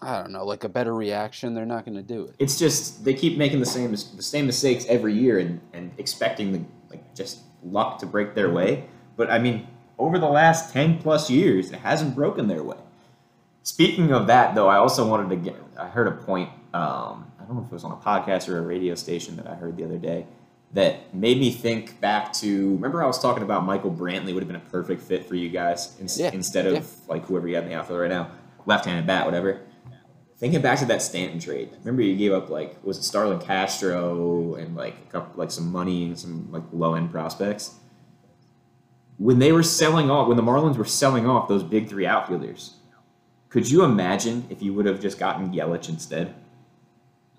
[0.00, 1.54] I don't know, like a better reaction.
[1.54, 2.36] They're not going to do it.
[2.38, 6.52] it's just they keep making the same the same mistakes every year and, and expecting
[6.52, 8.84] the like just luck to break their way.
[9.16, 9.66] But I mean,
[9.98, 12.76] over the last ten plus years, it hasn't broken their way.
[13.64, 15.56] Speaking of that, though, I also wanted to get.
[15.76, 16.50] I heard a point.
[16.72, 19.48] Um, I don't know if it was on a podcast or a radio station that
[19.48, 20.26] I heard the other day
[20.72, 22.74] that made me think back to.
[22.74, 25.48] Remember, I was talking about Michael Brantley would have been a perfect fit for you
[25.48, 26.82] guys in, Yeah, instead of yeah.
[27.08, 28.30] like whoever you got in the outfield right now,
[28.66, 29.60] left-handed bat, whatever.
[30.36, 34.54] Thinking back to that Stanton trade, remember you gave up like was it Starlin Castro
[34.54, 37.74] and like a couple like some money and some like low end prospects.
[39.16, 42.74] When they were selling off, when the Marlins were selling off those big three outfielders,
[43.48, 46.34] could you imagine if you would have just gotten Yelich instead?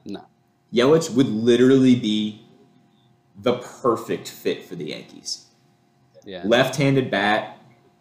[0.03, 0.25] No.
[0.73, 2.45] Yelich would literally be
[3.41, 5.45] the perfect fit for the Yankees.
[6.25, 6.41] Yeah.
[6.45, 7.58] Left-handed bat,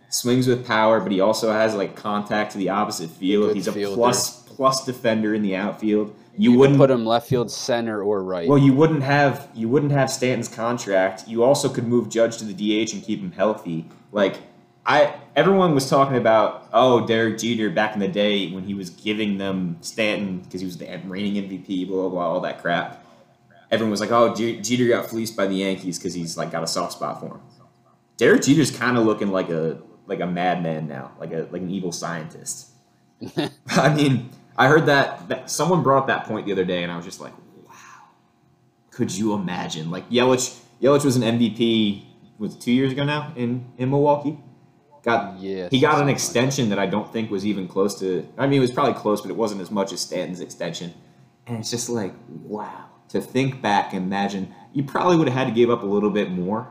[0.09, 3.49] swings with power, but he also has like contact to the opposite field.
[3.49, 6.15] Good He's a plus plus defender in the outfield.
[6.37, 8.49] You, You wouldn't put him left field, center, or right.
[8.49, 11.29] well, you wouldn't have you wouldn't have Stanton's contract.
[11.29, 13.87] You also could move Judge to the DH and keep him healthy.
[14.13, 14.39] Like
[14.85, 18.91] I, everyone was talking about oh Derek Jeter back in the day when he was
[18.91, 23.05] giving them Stanton because he was the reigning MVP, blah blah blah, all that crap.
[23.71, 26.67] Everyone was like, oh Jeter got fleeced by the Yankees because he's like got a
[26.67, 27.41] soft spot for him.
[28.17, 31.71] Derek Jeter's kind of looking like a like a madman now, like a like an
[31.71, 32.71] evil scientist.
[33.69, 36.91] I mean, I heard that, that someone brought up that point the other day, and
[36.91, 37.33] I was just like,
[37.67, 37.75] wow.
[38.91, 39.91] Could you imagine?
[39.91, 42.05] Like Yelich, Yelich was an MVP
[42.39, 44.39] was two years ago now in in Milwaukee.
[45.05, 48.27] Got Yes, he got an extension that I don't think was even close to.
[48.37, 50.93] I mean, it was probably close, but it wasn't as much as Stanton's extension.
[51.47, 52.87] And it's just like, wow.
[53.11, 56.11] To think back, and imagine you probably would have had to give up a little
[56.11, 56.69] bit more.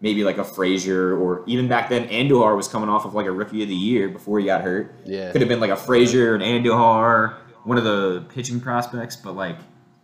[0.00, 3.32] Maybe like a Frazier, or even back then, Andujar was coming off of like a
[3.32, 4.94] Rookie of the Year before he got hurt.
[5.04, 5.30] Yeah.
[5.30, 9.56] Could have been like a Frazier, an Andujar, one of the pitching prospects, but like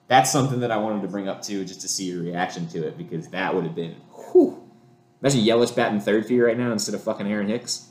[0.09, 2.87] that's something that I wanted to bring up too, just to see your reaction to
[2.87, 3.97] it, because that would have been.
[4.33, 4.63] Whew.
[5.23, 7.91] Imagine Yelich batting third for you right now instead of fucking Aaron Hicks.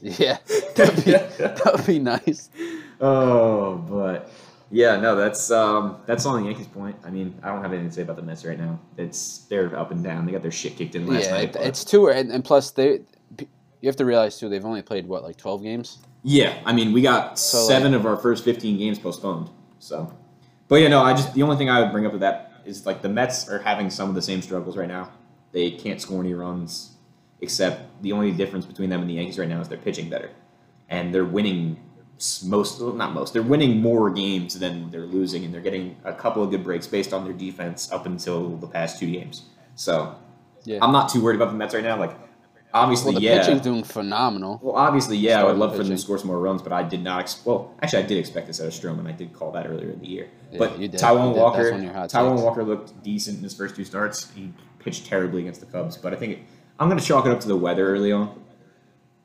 [0.00, 0.38] Yeah,
[0.76, 2.50] that'd be, that'd be nice.
[3.04, 4.30] Oh, but
[4.72, 6.96] yeah, no, that's um, that's on the Yankees' point.
[7.04, 8.80] I mean, I don't have anything to say about the Mets right now.
[8.96, 10.24] It's they're up and down.
[10.26, 11.52] They got their shit kicked in last yeah, night.
[11.52, 13.00] but- it's two, and, and plus they,
[13.38, 15.98] you have to realize too, they've only played what like twelve games.
[16.22, 16.58] yeah.
[16.64, 19.50] I mean, we got So, seven of our first fifteen games postponed.
[19.78, 20.12] So,
[20.68, 22.86] but yeah, no, I just the only thing I would bring up with that is
[22.86, 25.10] like the Mets are having some of the same struggles right now.
[25.52, 26.92] They can't score any runs,
[27.40, 30.30] except the only difference between them and the Yankees right now is they're pitching better,
[30.88, 31.76] and they're winning
[32.44, 36.42] most not most they're winning more games than they're losing and they're getting a couple
[36.42, 39.42] of good breaks based on their defense up until the past two games
[39.74, 40.14] so
[40.64, 42.14] Yeah, i'm not too worried about the mets right now like
[42.74, 43.40] obviously, Well, the yeah.
[43.40, 44.58] pitching's doing phenomenal.
[44.62, 46.72] Well, obviously, yeah, I would Starting love for them to score some more runs, but
[46.72, 47.20] I did not.
[47.20, 49.06] Ex- well, actually, I did expect this out of Stroman.
[49.06, 50.28] I did call that earlier in the year.
[50.50, 50.70] Yeah, but.
[50.70, 50.92] Taijuan You did.
[50.92, 51.02] That's
[51.36, 52.42] Walker, one of your hot Taijuan takes.
[52.42, 54.30] Walker looked decent in his first two starts.
[54.34, 56.38] He pitched terribly against the Cubs, but I think it,
[56.78, 58.40] I'm going to chalk it up to the weather early on.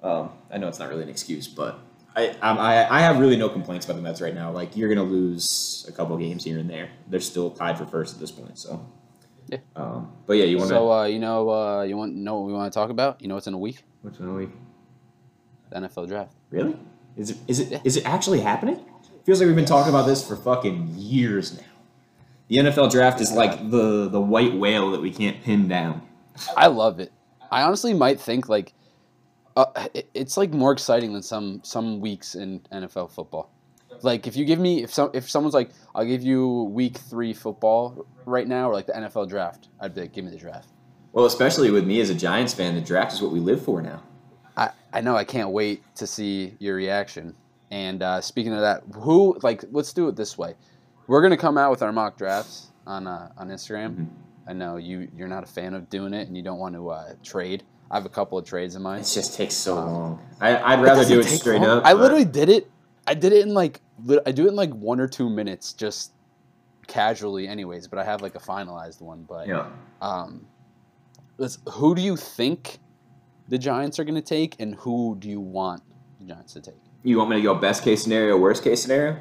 [0.04, 1.80] Um, I know it's not really an excuse, but
[2.18, 4.52] I, I'm- I I have really no complaints about the Mets right now.
[4.52, 6.90] Like you're going to lose a couple games here and there.
[7.08, 8.58] They're still tied for first at this point.
[8.58, 8.84] So,
[9.48, 9.60] Yeah.
[9.76, 10.76] Um, but yeah, you want to.
[10.76, 13.22] So uh, you know, uh, you want know what we want to talk about?
[13.22, 13.84] You know, what's in a week?
[14.02, 14.50] What's in a week?
[15.70, 16.34] The NFL draft.
[16.50, 16.76] Really?
[17.16, 17.80] Is it is it Yeah.
[17.84, 18.84] is it actually happening?
[19.26, 21.64] Feels like we've been talking about this for fucking years now.
[22.48, 26.02] The NFL draft is like the the white whale that we can't pin down.
[26.56, 27.12] I love it.
[27.52, 28.74] I honestly might think like,
[29.58, 33.52] uh, it's like more exciting than some some weeks in NFL football.
[34.02, 37.34] Like if you give me if some if someone's like I'll give you week three
[37.34, 40.70] football right now or like the NFL draft, I'd be like give me the draft.
[41.14, 43.82] Well, especially with me as a Giants fan, the draft is what we live for
[43.82, 44.04] now.
[44.56, 47.36] I, I know I can't wait to see your reaction.
[47.72, 50.56] And uh, speaking of that, who like let's do it this way.
[51.08, 53.96] We're gonna come out with our mock drafts on uh, on Instagram.
[53.96, 54.08] Mhm.
[54.48, 56.90] I know you you're not a fan of doing it and you don't want to
[56.90, 57.64] uh, trade.
[57.90, 59.02] I have a couple of trades in mind.
[59.02, 60.22] It just takes so long.
[60.42, 61.80] I, I'd rather doesn't do it straight long.
[61.80, 61.86] up.
[61.86, 62.70] I literally did it.
[63.06, 63.82] I did it in like
[64.26, 66.12] I do it in like one or two minutes, just
[66.88, 67.88] casually, anyways.
[67.88, 69.24] But I have like a finalized one.
[69.28, 69.68] But Yeah.
[70.02, 70.46] um,
[71.38, 72.80] let's, who do you think
[73.48, 75.82] the Giants are going to take, and who do you want
[76.20, 76.76] the Giants to take?
[77.04, 79.18] You want me to go best case scenario, worst case scenario?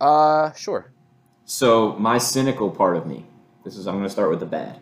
[0.00, 0.92] Uh, sure.
[1.44, 3.26] So my cynical part of me,
[3.64, 4.80] this is I'm going to start with the bad.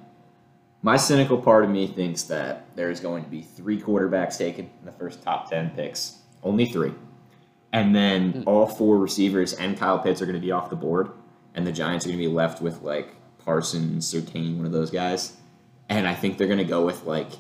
[0.85, 4.85] My cynical part of me thinks that there's going to be three quarterbacks taken in
[4.85, 6.93] the first top ten picks, only three,
[7.73, 8.43] and then Hmm.
[8.47, 11.11] all four receivers and Kyle Pitts are going to be off the board,
[11.55, 13.15] and the Giants are going to be left with like
[13.45, 15.35] Parsons, Surtain, one of those guys,
[15.89, 17.31] and I think they're going to go with like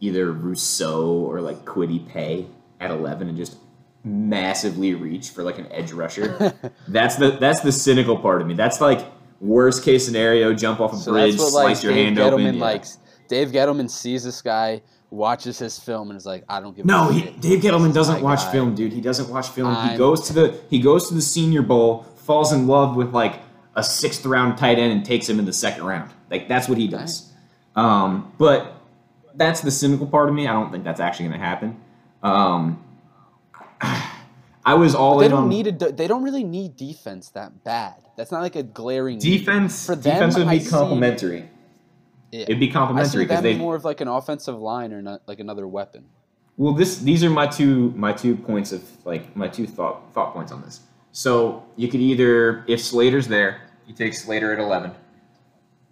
[0.00, 2.46] either Rousseau or like Kwity Paye
[2.78, 3.56] at eleven and just
[4.04, 6.52] massively reach for like an edge rusher.
[6.88, 8.54] That's the that's the cynical part of me.
[8.54, 9.06] That's like
[9.42, 12.16] worst case scenario, jump off a So bridge, that's what like slice your Dave hand
[12.16, 12.54] Gettleman open.
[12.54, 12.60] yeah.
[12.60, 12.98] likes.
[13.28, 17.08] Dave Gettleman sees this guy, watches his film, and is like, I don't give No,
[17.10, 17.30] he.
[17.40, 18.52] Dave Gettleman doesn't watch guy.
[18.52, 18.92] film, dude.
[18.92, 19.72] He doesn't watch film.
[19.74, 23.12] he I'm- goes to the he goes to the Senior Bowl, falls in love with
[23.12, 23.40] like
[23.74, 26.10] a sixth round tight end, and takes him in the second round.
[26.30, 27.30] Like that's what he does.
[27.74, 28.74] Um, but
[29.34, 30.46] that's the cynical part of me.
[30.46, 31.80] I don't think that's actually going to happen.
[32.22, 32.82] Um,
[34.64, 35.72] I was all They in don't on need a.
[35.92, 37.94] They don't really need defense that bad.
[38.16, 39.38] That's not like a glaring need.
[39.38, 39.86] defense.
[39.86, 41.48] For them, defense would I be see- complementary.
[42.30, 42.42] Yeah.
[42.42, 45.22] It'd be I complementary see because they more of like an offensive line or not
[45.26, 46.04] like another weapon.
[46.56, 50.32] Well, this these are my two my two points of like my two thought thought
[50.32, 50.80] points on this.
[51.12, 54.92] So you could either if Slater's there, you take Slater at eleven,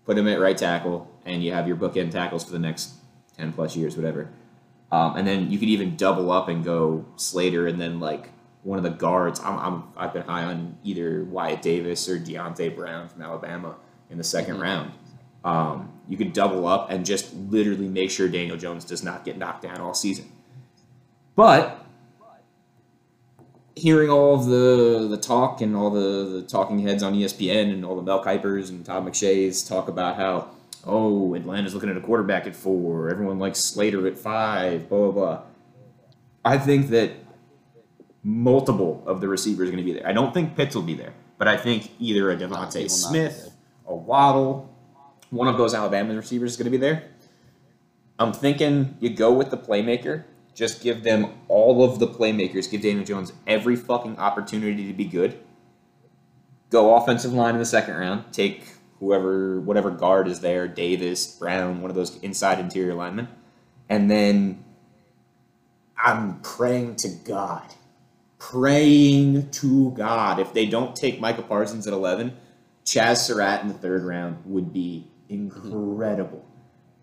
[0.06, 2.92] put him at right tackle, and you have your bookend tackles for the next
[3.36, 4.28] ten plus years, whatever.
[4.92, 8.30] Um, and then you could even double up and go Slater, and then like
[8.62, 9.40] one of the guards.
[9.40, 13.76] I'm, I'm I've been high on either Wyatt Davis or Deonte Brown from Alabama
[14.10, 14.60] in the 2nd Mhm.
[14.62, 14.90] round.
[15.44, 19.38] Um, you could double up and just literally make sure Daniel Jones does not get
[19.38, 20.26] knocked down all season.
[21.34, 21.78] But
[23.76, 27.84] hearing all of the the talk and all the, the talking heads on ESPN and
[27.84, 30.48] all the Mel Kipers and Todd McShay's talk about how
[30.86, 35.10] oh Atlanta's looking at a quarterback at four, everyone likes Slater at five, blah blah
[35.12, 35.40] blah.
[36.44, 37.12] I think that
[38.22, 40.06] multiple of the receivers are going to be there.
[40.06, 43.50] I don't think Pitts will be there, but I think either a DeVonta be Smith,
[43.86, 44.74] a Waddle,
[45.30, 47.04] one of those Alabama receivers is going to be there.
[48.18, 50.24] I'm thinking you go with the playmaker.
[50.54, 52.70] Just give them all of the playmakers.
[52.70, 55.38] Give Daniel Jones every fucking opportunity to be good.
[56.68, 58.32] Go offensive line in the second round.
[58.32, 58.64] Take
[59.00, 63.28] whoever, whatever guard is there, Davis, Brown, one of those inside interior linemen,
[63.88, 64.62] and then
[65.96, 67.64] I'm praying to God,
[68.40, 70.40] praying to God.
[70.40, 72.36] If they don't take Micah Parsons at 11,
[72.84, 76.44] Chaz Surratt in the third round would be incredible.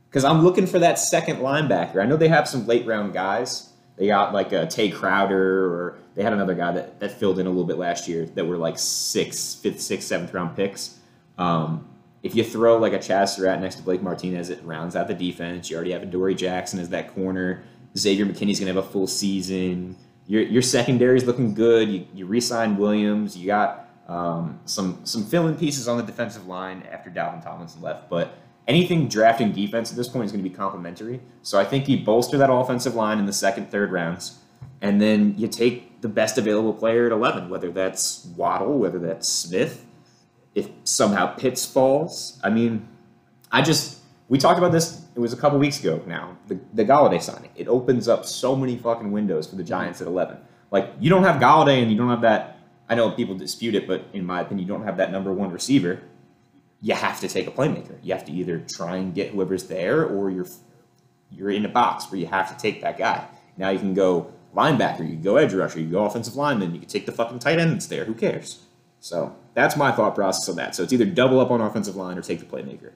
[0.10, 2.02] Because I'm looking for that second linebacker.
[2.02, 3.72] I know they have some late round guys.
[3.98, 7.46] They got like a Tae Crowder, or they had another guy that, that filled in
[7.46, 11.00] a little bit last year that were like six, fifth, sixth, seventh round picks.
[11.38, 11.88] Um,
[12.24, 15.14] if you throw like a Chaz Surratt next to Blake Martinez, it rounds out the
[15.14, 15.70] defense.
[15.70, 17.64] You already have Adoree' Jackson as that corner.
[17.96, 19.96] Xavier McKinney's gonna have a full season.
[20.28, 21.90] Your your secondary is looking good.
[21.90, 23.36] You you re-signed Williams.
[23.38, 28.10] You got um, some some fill-in pieces on the defensive line after Dalvin Tomlinson left,
[28.10, 28.38] but
[28.68, 31.22] anything drafting defense at this point is going to be complementary.
[31.42, 34.40] So I think you bolster that offensive line in the second, third rounds,
[34.82, 39.28] and then you take the best available player at 11, whether that's Waddle, whether that's
[39.28, 39.86] Smith.
[40.54, 42.88] If somehow Pitts falls, I mean,
[43.52, 46.38] I just we talked about this it was a couple weeks ago now.
[46.48, 47.50] The the Golladay signing.
[47.56, 49.70] It opens up so many fucking windows for the mm-hmm.
[49.70, 50.38] Giants at eleven.
[50.70, 52.60] Like you don't have Golladay and you don't have that.
[52.88, 55.52] I know people dispute it, but in my opinion, you don't have that number one
[55.52, 56.02] receiver.
[56.82, 57.98] You have to take a playmaker.
[58.04, 60.46] You have to either try and get whoever's there, or you're
[61.32, 63.28] you're in a box where you have to take that guy.
[63.58, 66.74] Now you can go linebacker, you can go edge rusher, you can go offensive lineman,
[66.76, 68.06] you can take the fucking tight end that's there.
[68.06, 68.62] Who cares?
[69.00, 70.76] So that's my thought process on that.
[70.76, 72.92] So it's either double up on offensive line or take the playmaker.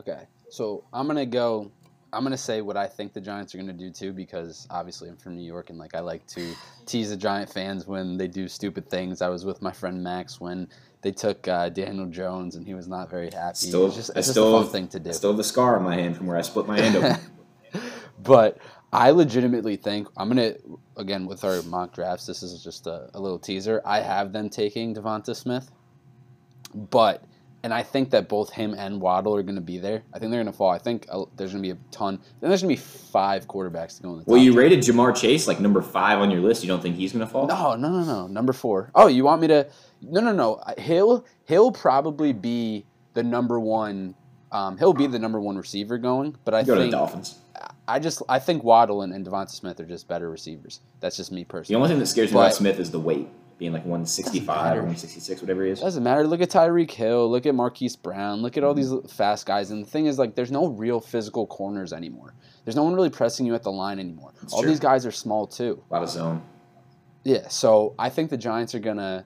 [0.00, 1.72] Okay, so I'm gonna go.
[2.12, 5.16] I'm gonna say what I think the Giants are gonna do too, because obviously I'm
[5.16, 6.54] from New York and like I like to
[6.86, 9.20] tease the Giant fans when they do stupid things.
[9.20, 10.68] I was with my friend Max when
[11.02, 13.56] they took uh, Daniel Jones and he was not very happy.
[13.56, 15.10] Still, it's just, I it's just still, a fun thing to do.
[15.10, 17.82] I still have the scar on my hand from where I split my hand open.
[18.22, 18.58] but
[18.92, 20.54] I legitimately think I'm gonna
[20.96, 22.26] again with our mock drafts.
[22.26, 23.82] This is just a, a little teaser.
[23.84, 25.68] I have them taking DeVonta Smith,
[26.72, 27.24] but
[27.64, 30.02] and I think that both him and Waddle are going to be there.
[30.12, 30.70] I think they're going to fall.
[30.70, 32.20] I think uh, there's going to be a ton.
[32.40, 34.24] Then there's going to be five quarterbacks to go in the.
[34.26, 36.62] well, you rated Ja'Marr Chase like number five on your list.
[36.62, 37.46] You don't think he's going to fall?
[37.46, 38.26] No, no, no, no.
[38.26, 38.90] Number four.
[38.94, 39.66] Oh, you want me to?
[40.02, 40.62] No, no, no.
[40.78, 44.14] He'll he'll probably be the number one.
[44.52, 47.38] Um, he'll be the number one receiver going, but I Go to the think Dolphins.
[47.88, 50.80] I just I think Waddle and, and DeVonta Smith are just better receivers.
[51.00, 51.74] That's just me personally.
[51.74, 54.80] The only thing that scares me about Smith is the weight, being like 165 or
[54.80, 55.80] 166, whatever he is.
[55.80, 56.26] Doesn't matter.
[56.26, 57.30] Look at Tyreek Hill.
[57.30, 58.42] Look at Marquise Brown.
[58.42, 59.70] Look at all these fast guys.
[59.70, 62.34] And the thing is, like, there's no real physical corners anymore.
[62.64, 64.32] There's no one really pressing you at the line anymore.
[64.40, 64.70] That's all true.
[64.70, 65.82] these guys are small too.
[65.90, 66.42] A lot of zone.
[67.22, 67.48] Yeah.
[67.48, 69.24] So I think the Giants are gonna,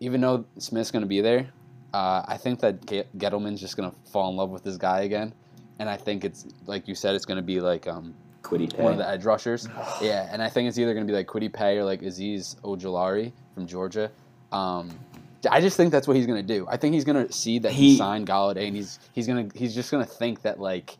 [0.00, 1.50] even though Smith's gonna be there,
[1.92, 5.34] uh, I think that Ge- Gettleman's just gonna fall in love with this guy again.
[5.80, 8.82] And I think it's like you said, it's gonna be like um, Kwity Paye.
[8.82, 9.68] one of the edge rushers.
[10.00, 12.56] yeah, and I think it's either going to be like Kwity Paye or like Azeez
[12.62, 14.10] Ojulari from Georgia.
[14.52, 14.98] Um,
[15.50, 16.66] I just think that's what he's going to do.
[16.68, 19.48] I think he's going to see that he, He- signed Golladay, and he's he's going
[19.50, 20.96] to he's just going to think that like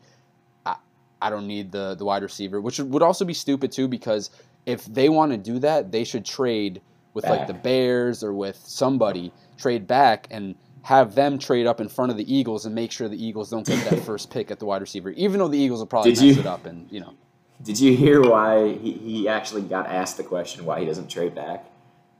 [0.65, 0.75] I,
[1.21, 4.29] I don't need the the wide receiver, which would also be stupid too because
[4.65, 6.81] if they want to do that, they should trade
[7.13, 11.89] with like the Bears or with somebody trade back and have them trade up in
[11.89, 14.59] front of the Eagles and make sure the Eagles don't get that first pick at
[14.59, 16.87] the wide receiver, even though the Eagles will probably Did mess you- it up and
[16.91, 17.13] you know.
[17.61, 21.35] Did you hear why he, he actually got asked the question why he doesn't trade
[21.35, 21.65] back?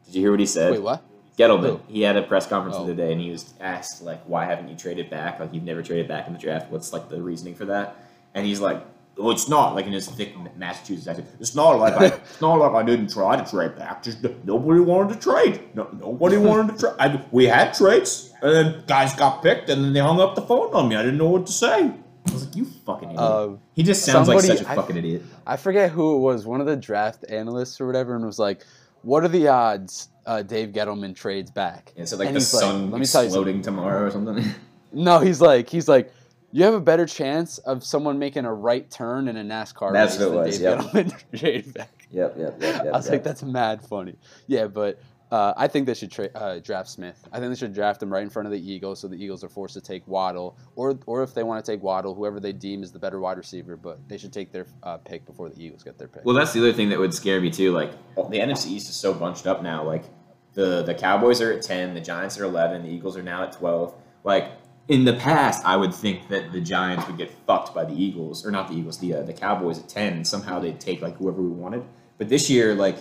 [0.06, 0.72] Did you hear what he said?
[0.74, 1.02] Wait, what?
[1.38, 1.80] Gettleman.
[1.88, 2.86] He had a press conference Oh.
[2.86, 5.40] the other day, and he was asked like, "Why haven't you traded back?
[5.40, 6.70] Like you've never traded back in the draft.
[6.70, 7.96] What's like the reasoning for that?"
[8.36, 8.84] And he's like,
[9.18, 11.28] "Oh, it's not like in his thick Massachusetts accent.
[11.40, 14.04] It's not like I, it's not like I didn't try to trade back.
[14.04, 15.62] Just nobody wanted to trade.
[15.74, 17.22] No, nobody wanted to trade.
[17.32, 20.74] We had trades, and then guys got picked, and then they hung up the phone
[20.74, 20.98] on me.
[20.98, 21.92] I didn't know what to say.
[22.40, 23.22] Was like, you fucking idiot.
[23.22, 25.24] Uh, he just sounds like somebody- such a I- fucking idiot.
[25.48, 28.66] I forget who it was, one of the draft analysts or whatever, and was like,
[29.02, 32.48] "What are the odds uh, Dave Gettleman trades back?" Yeah, so like And the like,
[32.48, 34.44] sun "Let me tell you exploding tomorrow or something.
[34.92, 36.12] No, he's like, he's like,
[36.52, 40.18] you have a better chance of someone making a right turn in a NASCAR That's
[40.18, 40.80] race than was, Dave yep.
[40.80, 42.08] Gettleman trade back.
[42.10, 42.86] yep, yep, yep, yep.
[42.88, 43.12] I was yep.
[43.14, 44.16] like, that's mad funny.
[44.48, 45.00] Yeah, but
[45.32, 47.28] uh, I think they should tra- uh, draft Smith.
[47.32, 49.44] I think they should draft him right in front of the Eagles, so the Eagles
[49.44, 52.52] are forced to take Waddle, or or if they want to take Waddle, whoever they
[52.52, 53.78] deem is the better wide receiver.
[53.78, 56.26] But they should take their uh, pick before the Eagles get their pick.
[56.26, 57.72] Well, that's the other thing that would scare me too.
[57.72, 59.84] Like the NFC East is so bunched up now.
[59.84, 60.06] Like
[60.54, 63.52] the the Cowboys are at ten, the Giants are eleven, the Eagles are now at
[63.52, 63.94] twelve.
[64.24, 64.52] Like
[64.88, 68.44] in the past, I would think that the Giants would get fucked by the Eagles,
[68.44, 71.18] or not the Eagles, the uh, the Cowboys at ten, and somehow they'd take like
[71.18, 71.84] whoever we wanted.
[72.18, 72.98] But this year, like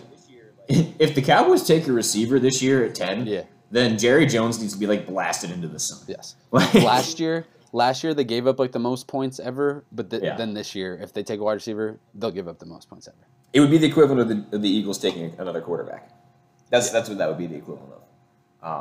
[0.98, 3.42] if the Cowboys take a receiver this year at ten, Yeah.
[3.70, 6.00] then Jerry Jones needs to be like blasted into the sun.
[6.08, 6.36] yes.
[6.50, 9.84] Like, last year, last year they gave up like the most points ever.
[9.92, 10.36] But th- Yeah.
[10.36, 13.08] then this year, if they take a wide receiver, they'll give up the most points
[13.08, 13.16] ever.
[13.52, 16.10] It would be the equivalent of the, of the Eagles taking another quarterback.
[16.70, 18.02] That's that's what that would be the equivalent of.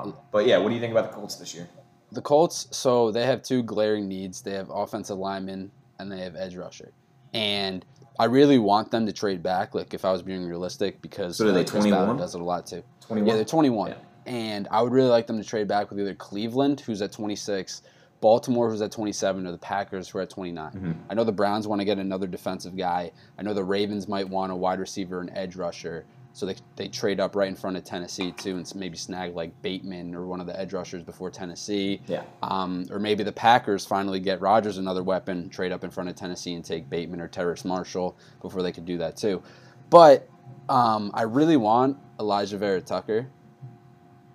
[0.08, 1.70] Um, but yeah, what do you think about the Colts this year?
[2.12, 4.42] The Colts, so they have two glaring needs.
[4.42, 6.92] They have offensive linemen and they have edge rusher.
[7.34, 7.86] And
[8.20, 11.46] I really want them to trade back, like if I was being realistic, because So
[11.46, 12.18] are they Ballard 21?
[12.18, 12.84] does it a lot too.
[13.02, 13.36] Twenty Yeah, one.
[13.38, 13.90] they're 21.
[13.92, 13.96] Yeah.
[14.26, 17.82] And I would really like them to trade back with either Cleveland, who's at 26,
[18.20, 20.72] Baltimore, who's at 27, or the Packers, who are at 29.
[20.72, 20.96] Mhm.
[21.10, 23.12] I know the Browns want to get another defensive guy.
[23.38, 26.04] I know the Ravens might want a wide receiver and edge rusher.
[26.38, 29.60] So they, they trade up right in front of Tennessee, too, and maybe snag like
[29.64, 32.00] Bateman or one of the edge rushers before Tennessee.
[32.06, 32.22] Yeah.
[32.44, 36.16] Um, or maybe the Packers finally get Rodgers another weapon, trade up in front of
[36.16, 39.42] Tennessee and take Bateman or Terrace Marshall before they could do that too.
[39.90, 40.30] But
[40.70, 43.28] um, I really want Alijah Vera Tucker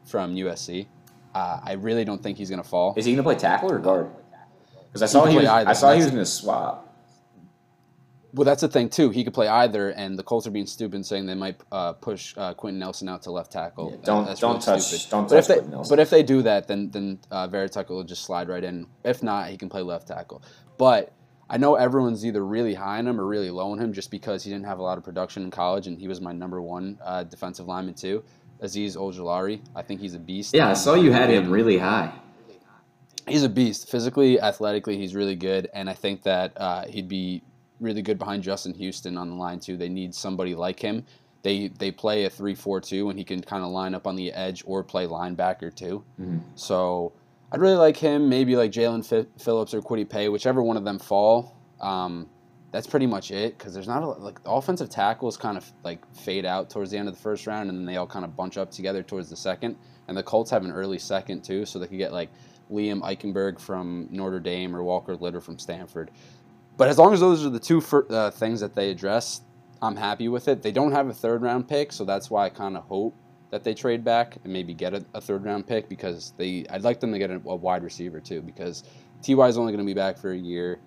[0.05, 0.89] from USC.
[1.37, 2.95] Uh, I really don't think he's going to fall.
[2.97, 4.11] Is he going to play tackle or guard?
[4.89, 5.71] Because I saw he was, either.
[5.71, 6.92] I saw he was going to swap.
[8.35, 9.11] Well, that's the thing too.
[9.11, 11.93] He could play either, and the Colts are being stupid, and saying they might uh,
[11.93, 13.91] push uh, Quenton Nelson out to left tackle.
[13.91, 15.11] Yeah, don't- that's don't really touch- stupid.
[15.11, 15.93] don't but if touch they, Quenton Nelson.
[15.97, 18.87] But if they do that, then then uh, Vera will just slide right in.
[19.05, 20.43] If not, he can play left tackle.
[20.79, 21.13] But
[21.51, 24.43] I know everyone's either really high on him or really low on him just because
[24.43, 26.99] he didn't have a lot of production in college, and he was my number one
[27.05, 28.25] uh, defensive lineman too.
[28.63, 30.55] Azeez Ojulari, I think he's a beast.
[30.55, 32.13] Yeah, I saw you had him really high.
[33.29, 33.91] He's a beast.
[33.91, 37.43] Physically, athletically, he's really good, and I think that uh, he'd be
[37.83, 39.77] really good behind Justin Houston on the line too.
[39.77, 41.05] They need somebody like him.
[41.43, 44.17] They they play a three four two, and he can kind of line up on
[44.17, 46.05] the edge or play linebacker too.
[46.21, 46.41] Mhm.
[46.55, 47.13] So
[47.51, 48.29] I'd really like him.
[48.29, 49.05] Maybe like Jaelan
[49.41, 51.57] Phillips or Kwity Paye, whichever one of them fall.
[51.81, 52.29] Um,
[52.71, 56.01] that's pretty much it because there's not a like the offensive tackles kind of like
[56.15, 58.37] fade out towards the end of the first round, and then they all kind of
[58.37, 59.77] bunch up together towards the second.
[60.09, 62.31] And the Colts have an early second too, so they could get like
[62.71, 66.11] Liam Eichenberg from Notre Dame or Walker Little from Stanford.
[66.77, 69.43] But as long as those are the two fir- uh, things that they address,
[69.81, 70.63] I'm happy with it.
[70.63, 73.15] They don't have a third round pick, so that's why I kind of hope
[73.51, 76.83] that they trade back and maybe get a, a third round pick because they I'd
[76.83, 78.85] like them to get a, a wide receiver too because
[79.27, 80.81] Ty is only going to be back for a year.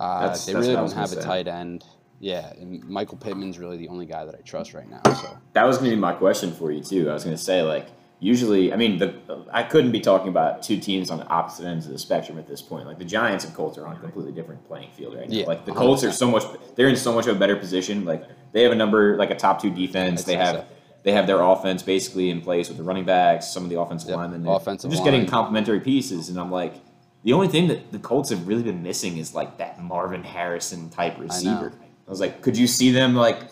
[0.00, 1.22] Uh, That's- they that's really don't have a say.
[1.22, 1.84] tight end.
[2.22, 5.00] Yeah, and Michael Pittman's really the only guy that I trust right now.
[5.14, 7.08] So That was going to be my question for you too.
[7.08, 7.86] I was going to say like
[8.20, 9.14] usually, I mean, the
[9.52, 12.46] I couldn't be talking about two teams on the opposite ends of the spectrum at
[12.46, 12.86] this point.
[12.86, 15.34] Like the Giants and Colts are on a completely different playing field right now.
[15.36, 16.12] Yeah, like the Colts are 100%.
[16.12, 16.44] so much
[16.76, 18.04] they're in so much of a better position.
[18.04, 20.24] Like they have a number like a top two defense.
[20.24, 20.64] They have so.
[21.02, 24.10] they have their offense basically in place with the running backs, some of the offensive
[24.10, 24.42] Yep, linemen.
[24.44, 25.30] They're- offensive they're just getting line.
[25.30, 26.74] complementary pieces, and I'm like.
[27.22, 30.88] The only thing that the Colts have really been missing is like that Marvin Harrison
[30.88, 31.70] type receiver.
[32.06, 33.42] I was like, could you see them like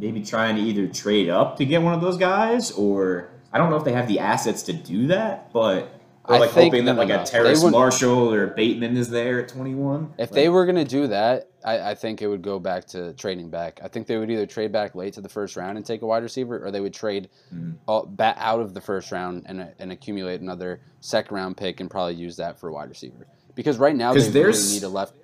[0.00, 3.70] maybe trying to either trade up to get one of those guys, or I don't
[3.70, 5.88] know if they have the assets to do that, but
[6.26, 7.24] or I like think- hoping that no, like no, a.
[7.24, 10.12] Terrace wouldn't- Marshall or Bateman is there at 21.
[10.18, 13.14] if they were going to do that, I, I think it would go back to
[13.14, 13.80] trading back.
[13.82, 16.06] I think they would either trade back late to the first round and take a
[16.06, 17.76] wide receiver, or they would trade Mhm.
[17.88, 21.90] all, back out of the first round and, and accumulate another second round pick and
[21.90, 23.26] probably use that for a wide receiver.
[23.54, 25.14] Because right now they really need a left.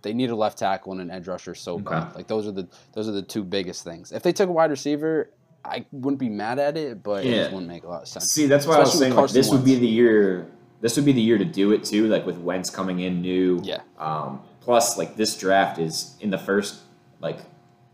[0.00, 1.84] They need a left tackle and an edge rusher so Okay.
[1.90, 2.14] bad.
[2.14, 4.12] Like those are the those are the two biggest things.
[4.12, 5.30] If they took a wide receiver,
[5.64, 7.36] I wouldn't be mad at it, but it Yeah.
[7.42, 8.30] just wouldn't make a lot of sense.
[8.30, 10.46] See, that's why I was Especially saying like, this would be the year.
[10.80, 12.08] This would be the year to do it too.
[12.08, 13.60] Like with Wentz coming in new.
[13.62, 13.80] Yeah.
[13.98, 16.80] Um, plus, like this draft is in the first
[17.20, 17.38] like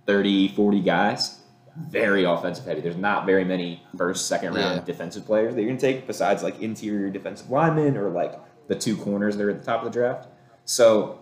[0.06, 1.34] 30, 40 guys.
[1.90, 2.80] Very offensive heavy.
[2.80, 4.84] There's not very many first, second round Yeah.
[4.84, 8.34] defensive players that you're gonna take besides like interior defensive linemen or like
[8.66, 10.26] the two corners that are at the top of the draft.
[10.64, 11.18] So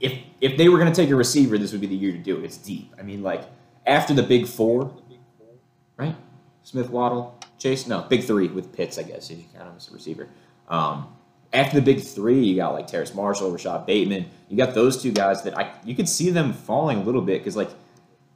[0.00, 2.38] if if they were gonna take a receiver, this would be the year to do
[2.38, 2.44] it.
[2.44, 2.94] It's deep.
[2.98, 3.42] I mean, like
[3.86, 4.92] after the big four,
[5.96, 6.16] right?
[6.62, 7.86] Smith, Waddle, Chase.
[7.86, 10.28] No, big three with Pitts, I guess if you count him as a receiver.
[10.68, 11.08] Um,
[11.52, 14.26] after the big three, you got like Terrace Marshall, Rashod Bateman.
[14.48, 17.40] You got those two guys that I you could see them falling a little bit
[17.40, 17.70] because like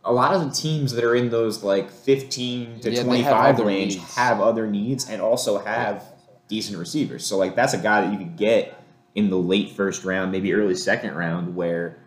[0.04, 3.96] a lot of the teams that are in those like 15 to Yeah, 25 range
[3.96, 4.14] needs.
[4.16, 6.04] have other needs and also have
[6.48, 7.24] decent receivers.
[7.24, 8.80] So like that's a guy that you could get
[9.14, 11.98] in the late first round, maybe early second round, where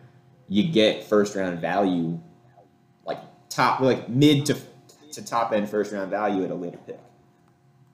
[0.48, 2.20] you get first round value,
[3.04, 4.56] like top, like mid to
[5.12, 6.98] to top end first round value at a later pick.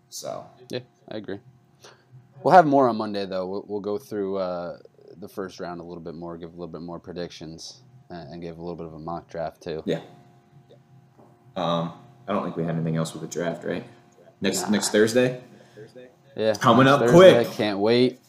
[0.08, 1.40] So Yeah, I agree.
[2.42, 3.46] We'll have more on Monday, though.
[3.46, 4.78] We'll, we'll go through uh,
[5.16, 8.42] the first round a little bit more, give a little bit more predictions, and, and
[8.42, 9.82] give a little bit of a mock draft too.
[9.86, 10.00] yeah.
[11.56, 11.92] Um,
[12.28, 13.84] I don't think we have anything else with the draft, right?
[14.40, 14.68] Next Nah.
[14.70, 15.40] next Thursday,
[16.36, 17.16] Yeah, Coming up Thursday.
[17.44, 17.50] quick.
[17.52, 18.20] Can't wait.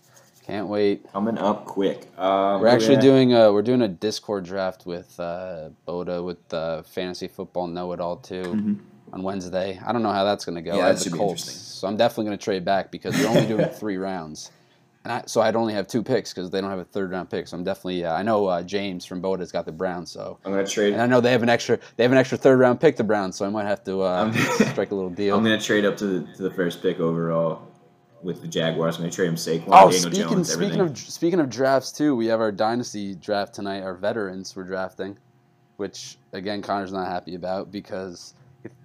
[0.48, 1.12] Can't wait.
[1.12, 2.08] coming up quick.
[2.18, 3.02] Um, We're actually yeah.
[3.02, 7.92] doing a we're doing a Discord draft with uh, Boda with uh, fantasy football know
[7.92, 8.80] it all too Mhm.
[9.12, 9.78] on Wednesday.
[9.86, 10.78] I don't know how that's gonna go.
[10.78, 11.64] Yeah, I have that the be Colts, interesting.
[11.82, 14.52] so I'm definitely gonna trade back because we're only doing three rounds,
[15.04, 17.30] and I, so I'd only have two picks because they don't have a third round
[17.30, 17.46] pick.
[17.50, 20.54] So I'm definitely uh, I know uh, James from Boda's got the Browns, so I'm
[20.54, 20.94] gonna trade.
[20.94, 23.04] and I know they have an extra they have an extra third round pick the
[23.04, 24.32] Browns, so I might have to uh,
[24.72, 25.36] strike a little deal.
[25.36, 27.64] I'm gonna trade up to the, to the first pick overall
[28.24, 28.96] with the Jaguars.
[28.96, 32.16] I'm gonna trade him Saquon, Oh, Daniel speaking Jones, speaking of speaking of drafts too,
[32.16, 33.82] we have our dynasty draft tonight.
[33.84, 35.18] Our veterans we're drafting,
[35.78, 38.34] which again Connor's not happy about because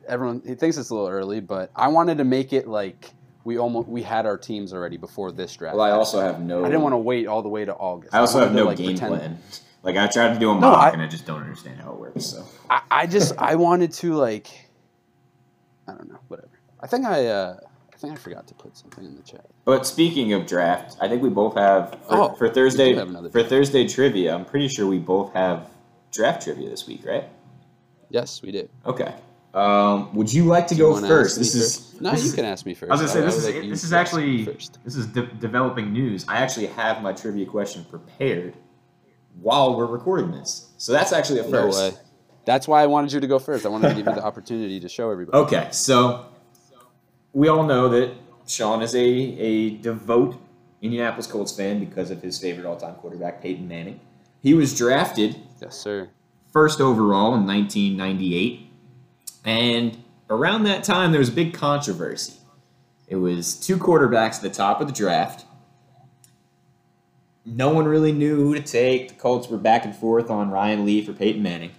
[0.06, 1.40] everyone he thinks it's a little early.
[1.40, 3.12] But I wanted to make it like
[3.44, 5.76] we almost we had our teams already before this draft.
[5.76, 6.60] well, I also have no.
[6.64, 8.14] I didn't want to wait all the way to August.
[8.14, 9.38] I also wanted have to, no like, game pretend- plan.
[9.84, 11.90] Like I tried to do a No, mock, I- and I just don't understand how
[11.90, 12.24] it works.
[12.24, 14.46] So I, I just I wanted to like
[15.88, 16.60] I don't know whatever.
[16.80, 17.71] I think I uh, I
[18.02, 19.46] think I forgot to put something in the chat.
[19.64, 23.28] But speaking of draft, I think we both have for, Oh, for Thursday have another
[23.30, 23.48] for draft.
[23.50, 24.34] Thursday trivia.
[24.34, 25.68] I'm pretty sure we both have
[26.12, 27.24] draft trivia this week, right?
[28.10, 28.68] Yes, we did.
[28.84, 29.14] Okay.
[29.54, 31.38] Um, would you like to Do go wanna first?
[31.38, 32.00] This is first?
[32.00, 32.10] no.
[32.12, 32.90] this You is- can ask me first.
[32.90, 34.44] I was gonna say I- I this is like this is to ask me actually
[34.54, 34.78] first.
[34.84, 36.24] this is de- developing news.
[36.28, 38.54] I actually have my trivia question prepared
[39.40, 41.52] while we're recording this, so that's actually a first.
[41.52, 41.94] No first.
[41.96, 42.00] way.
[42.44, 43.64] That's why I wanted you to go first.
[43.64, 45.36] I wanted to give you the opportunity to show everybody.
[45.38, 46.26] Okay, so
[47.32, 48.12] we all know that
[48.46, 50.36] Sean is a, a devout
[50.80, 54.00] Indianapolis Colts fan because of his favorite all time quarterback, Peyton Manning.
[54.42, 56.08] He was drafted Yes, sir.
[56.52, 58.68] first overall in 1998.
[59.44, 62.34] And around that time, there was a big controversy.
[63.08, 65.44] It was two quarterbacks at the top of the draft.
[67.44, 69.08] No one really knew who to take.
[69.08, 71.72] The Colts were back and forth on Ryan Leaf or Peyton Manning.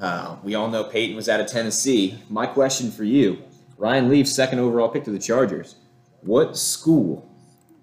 [0.00, 2.18] Uh, we all know Peyton was out of Tennessee.
[2.28, 3.42] My question for you
[3.76, 5.76] Ryan Leaf, second overall pick to the Chargers.
[6.22, 7.28] What school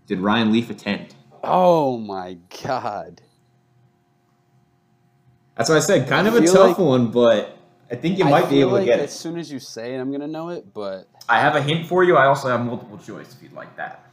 [0.07, 1.13] did Ryan Leaf attend?
[1.43, 3.21] Oh my god.
[5.55, 6.07] That's what I said.
[6.07, 7.57] Kind of a tough like- one, but
[7.91, 9.17] I think you might be able like to get as it.
[9.17, 10.73] soon as you say it, I'm gonna know it.
[10.73, 12.15] But I have a hint for you.
[12.15, 14.05] I also have multiple choice if you'd like that.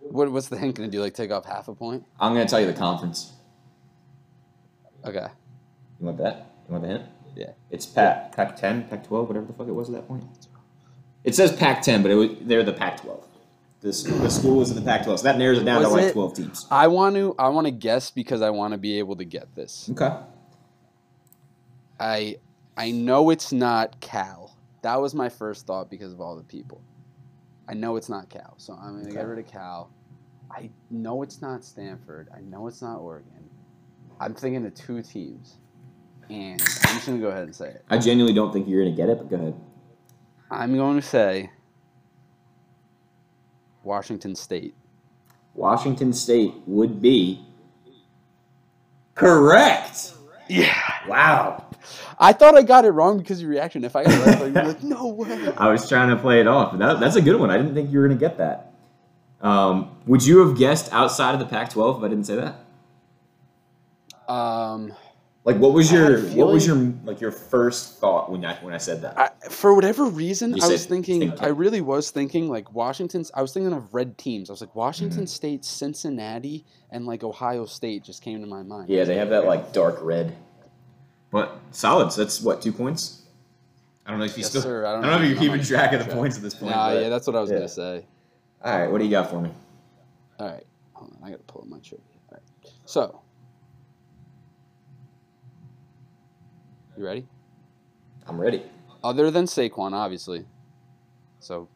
[0.00, 1.00] what, what's the hint gonna do?
[1.00, 2.04] Like take off half a point?
[2.20, 3.32] I'm going to tell you the conference.
[5.04, 5.26] Okay.
[6.00, 6.46] You want that?
[6.68, 7.02] You want the hint?
[7.36, 7.50] Yeah.
[7.70, 10.24] It's Pac Pac 10, Pac 12, whatever the fuck it was at that point.
[11.24, 13.26] It says Pac 10, but it was, they're the Pac 12.
[13.80, 15.94] This the school is in the Pac 12, so that narrows it down Was to
[15.94, 16.66] like it- 12 teams.
[16.70, 17.34] I want to.
[17.38, 19.90] I want to guess because I want to be able to get this.
[19.92, 20.16] Okay.
[22.00, 22.36] I
[22.76, 24.56] I know it's not Cal.
[24.82, 26.80] That was my first thought because of all the people.
[27.68, 29.90] I know it's not Cal, so I'm gonna get rid of Cal.
[30.50, 32.28] I know it's not Stanford.
[32.34, 33.30] I know it's not Oregon.
[34.20, 35.56] I'm thinking of two teams,
[36.30, 37.84] and I'm just gonna go ahead and say it.
[37.90, 39.54] I genuinely don't think you're going to get it, but go ahead.
[40.54, 41.50] I'm going to say
[43.82, 44.74] Washington State.
[45.54, 47.44] Washington State would be
[49.14, 50.14] correct.
[50.48, 50.74] Yeah.
[51.08, 51.64] Wow.
[52.18, 53.84] I thought I got it wrong because of your reaction.
[53.84, 55.52] If I got it right, like, no way.
[55.56, 56.78] I was trying to play it off.
[56.78, 57.50] That, that's a good one.
[57.50, 58.72] I didn't think you were going to get that.
[59.40, 64.32] Um, would you have guessed outside of the Pac-12 if I didn't say that?
[64.32, 64.94] Um,
[65.44, 68.78] Like, what was your what was your like your first thought when I when I
[68.78, 69.18] said that?
[69.18, 73.30] I, for whatever reason, You I was thinking, I really was thinking like Washington's.
[73.34, 74.48] I was thinking of red teams.
[74.48, 75.26] I was like Washington Mm-hmm.
[75.26, 78.88] State, Cincinnati, and like Ohio State just came to my mind.
[78.88, 80.34] yeah, they have that like dark red.
[81.30, 82.10] But solid.
[82.12, 83.20] So that's what two points.
[84.06, 84.62] I don't know if you Yes, still.
[84.62, 84.86] sir.
[84.86, 86.54] I I don't don't, know if you're keeping track of the keeping points at this
[86.54, 86.72] point.
[86.72, 87.56] Nah, yeah, that's what I was yeah.
[87.56, 88.06] gonna say.
[88.62, 89.50] All right, what do you got for me?
[90.38, 90.64] All right,
[90.94, 92.04] hold on, I gotta pull up my trivia.
[92.30, 93.20] All right, so
[96.96, 97.26] you ready?
[98.26, 98.62] I'm ready.
[99.02, 100.44] Other than Saquon, obviously.
[101.40, 101.68] So,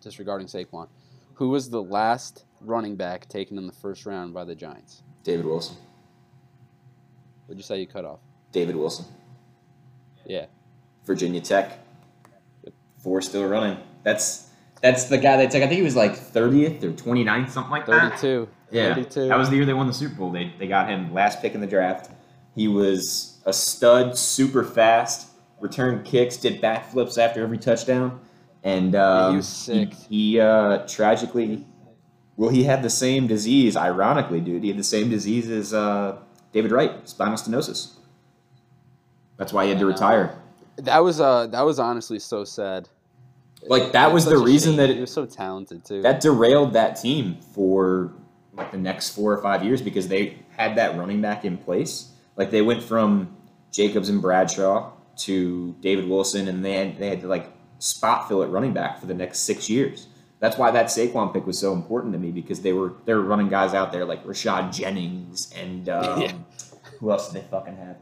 [0.00, 0.88] disregarding Saquon,
[1.34, 5.02] who was the last running back taken in the first round by the Giants?
[5.24, 5.76] David Wilson.
[7.48, 8.20] Would you say you cut off?
[8.52, 9.06] David Wilson.
[10.24, 10.46] Yeah.
[11.04, 11.78] Virginia Tech.
[12.98, 13.78] Four still running.
[14.04, 14.48] That's
[14.82, 15.62] that's the guy they took.
[15.62, 18.20] I think he was like 30th or 29th, something like that.
[18.20, 18.48] 32.
[18.70, 19.28] Yeah, 32.
[19.28, 20.30] that was the year they won the Super Bowl.
[20.30, 22.10] They they got him last pick in the draft.
[22.54, 25.28] He was a stud, super fast,
[25.60, 28.20] returned kicks, did backflips after every touchdown,
[28.62, 29.94] and um, he was sick.
[29.94, 31.64] He, he, uh, tragically,
[32.36, 33.76] well, he had the same disease.
[33.76, 36.16] Ironically, dude, he had the same disease as uh,
[36.52, 37.96] David Wright, spinal stenosis.
[39.36, 40.36] That's why he had to retire.
[40.76, 42.88] That was uh that was honestly so sad.
[43.62, 44.76] Like that was such the reason shame.
[44.78, 46.02] that he it, was so talented too.
[46.02, 48.12] that derailed that team for
[48.52, 52.09] like the next four or five years because they had that running back in place.
[52.40, 53.36] Like they went from
[53.70, 57.46] Jacobs and Bradshaw to David Wilson, and they had, they had to like
[57.78, 60.06] spot fill at running back for the next six years.
[60.38, 63.20] That's why that Saquon pick was so important to me because they were they were
[63.20, 66.32] running guys out there like Rashad Jennings and um, Yeah.
[66.98, 67.96] who else did they fucking have?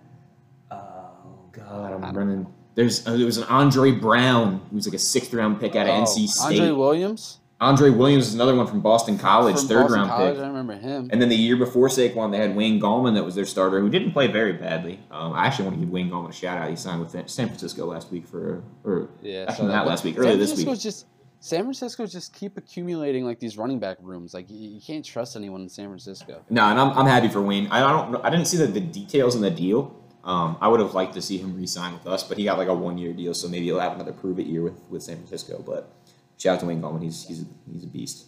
[0.71, 2.47] Oh God, I'm running.
[2.77, 5.95] There's uh, there was an Andre Brown who's like a sixth round pick out of
[5.97, 6.61] Oh, NC State.
[6.61, 10.35] Andre Williams Andre Williams is another one from Boston College, from third Boston round College,
[10.37, 10.45] pick.
[10.45, 11.09] I remember him.
[11.13, 13.91] And then the year before Saquon, they had Wayne Gallman that was their starter, who
[13.91, 15.01] didn't play very badly.
[15.11, 16.71] Um, I actually want to give Wayne Gallman a shout out.
[16.71, 20.15] He signed with San Francisco last week for, or yeah, actually not that- last week,
[20.15, 20.79] San earlier this week.
[20.79, 21.07] just
[21.41, 24.35] San Francisco just keep accumulating like these running back rooms.
[24.35, 26.43] Like you, you can't trust anyone in San Francisco.
[26.51, 27.69] No, and I'm, I'm happy for Wayne.
[27.69, 29.95] I don't I didn't see the, the details in the deal.
[30.25, 32.69] Um, I would have liked to see him re-sign with us, but he got like
[32.69, 35.17] a one year deal, so maybe he'll have another prove it year with, with San
[35.17, 35.63] Francisco.
[35.65, 35.91] But
[36.39, 38.27] shout out to Wayne Gallman, he's he's a, he's a beast.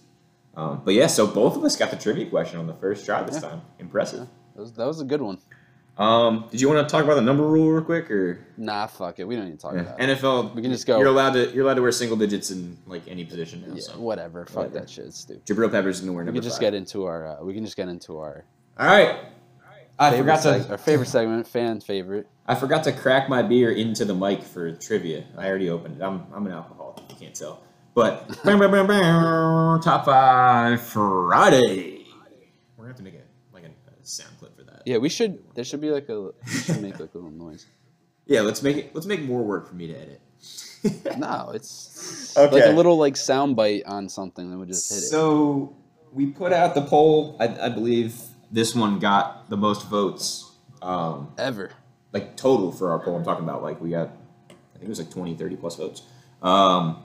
[0.57, 3.23] Um, but yeah, so both of us got the trivia question on the first try
[3.23, 3.49] this Yeah.
[3.51, 3.63] time.
[3.79, 4.27] Impressive.
[4.57, 5.39] That was, that was a good one.
[5.97, 9.19] Um, did you want to talk about the number rule real quick, or Nah, fuck
[9.19, 9.25] it.
[9.25, 9.81] We don't need to talk Yeah.
[9.83, 10.19] about it.
[10.19, 10.55] NFL?
[10.55, 10.99] We can just go.
[10.99, 13.75] You're allowed to you're allowed to wear single digits in like any position now.
[13.75, 14.45] Yeah, so whatever.
[14.47, 14.79] Fuck Whatever.
[14.81, 15.07] that shit.
[15.07, 15.45] It's stupid.
[15.47, 16.61] Jabril Peppers gonna wear We can just five.
[16.63, 17.27] get into our.
[17.41, 18.45] Uh, we can just get into our.
[18.79, 19.17] All right.
[19.99, 22.27] I favorite forgot to seg- our favorite segment, fan favorite.
[22.47, 25.25] I forgot to crack my beer into the mic for trivia.
[25.37, 26.03] I already opened it.
[26.03, 27.03] I'm I'm an alcoholic.
[27.11, 27.61] You can't tell.
[28.01, 32.07] But bam, bam, bam, bam, top five Friday.
[32.75, 33.19] We're gonna have to make a
[33.53, 34.85] like a, a sound clip for that.
[34.87, 35.39] Yeah, we should.
[35.55, 36.31] There should be like a.
[36.47, 37.67] We should make like a little noise.
[38.27, 38.95] Yeah, let's make it.
[38.95, 40.21] Let's make more work for me to edit.
[41.19, 42.51] No, it's Okay.
[42.55, 45.09] like a little like sound bite on something that would just hit it.
[45.09, 45.77] So
[46.13, 47.37] we put out the poll.
[47.41, 48.15] I, I believe
[48.51, 51.73] this one got the most votes, um, Ever.
[52.15, 53.17] like total for our poll.
[53.17, 54.09] I'm talking about like we got,
[54.49, 56.03] I think it was like 20, 30 plus votes.
[56.41, 57.03] Um,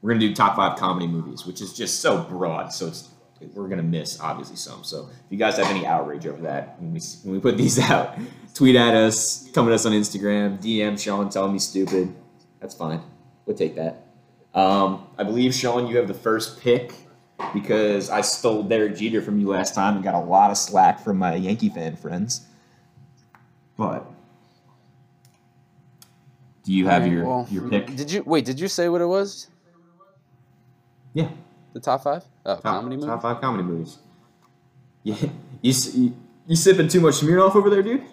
[0.00, 2.72] we're gonna do top five comedy movies, which is just so broad.
[2.72, 3.08] So it's
[3.54, 4.84] we're gonna miss obviously some.
[4.84, 7.78] So if you guys have any outrage over that when we when we put these
[7.90, 8.18] out,
[8.54, 12.14] tweet at us, come at us on Instagram, DM Sean, tell me stupid.
[12.60, 13.00] That's fine.
[13.46, 14.06] We'll take that.
[14.54, 16.92] Um, I believe Sean, you have the first pick
[17.54, 21.00] because I stole Derek Jeter from you last time and got a lot of slack
[21.00, 22.46] from my Yankee fan friends.
[23.76, 24.04] But
[26.64, 27.94] do you have Alright, your well, your pick?
[27.94, 28.44] Did you wait?
[28.44, 29.48] Did you say what it was?
[31.18, 31.30] Yeah.
[31.72, 32.22] The top five?
[32.46, 33.08] Oh, Top, comedy movie.
[33.08, 33.98] top five comedy movies.
[35.02, 35.16] Yeah,
[35.62, 36.14] you, you
[36.46, 38.04] you sipping too much Smirnoff over there, dude?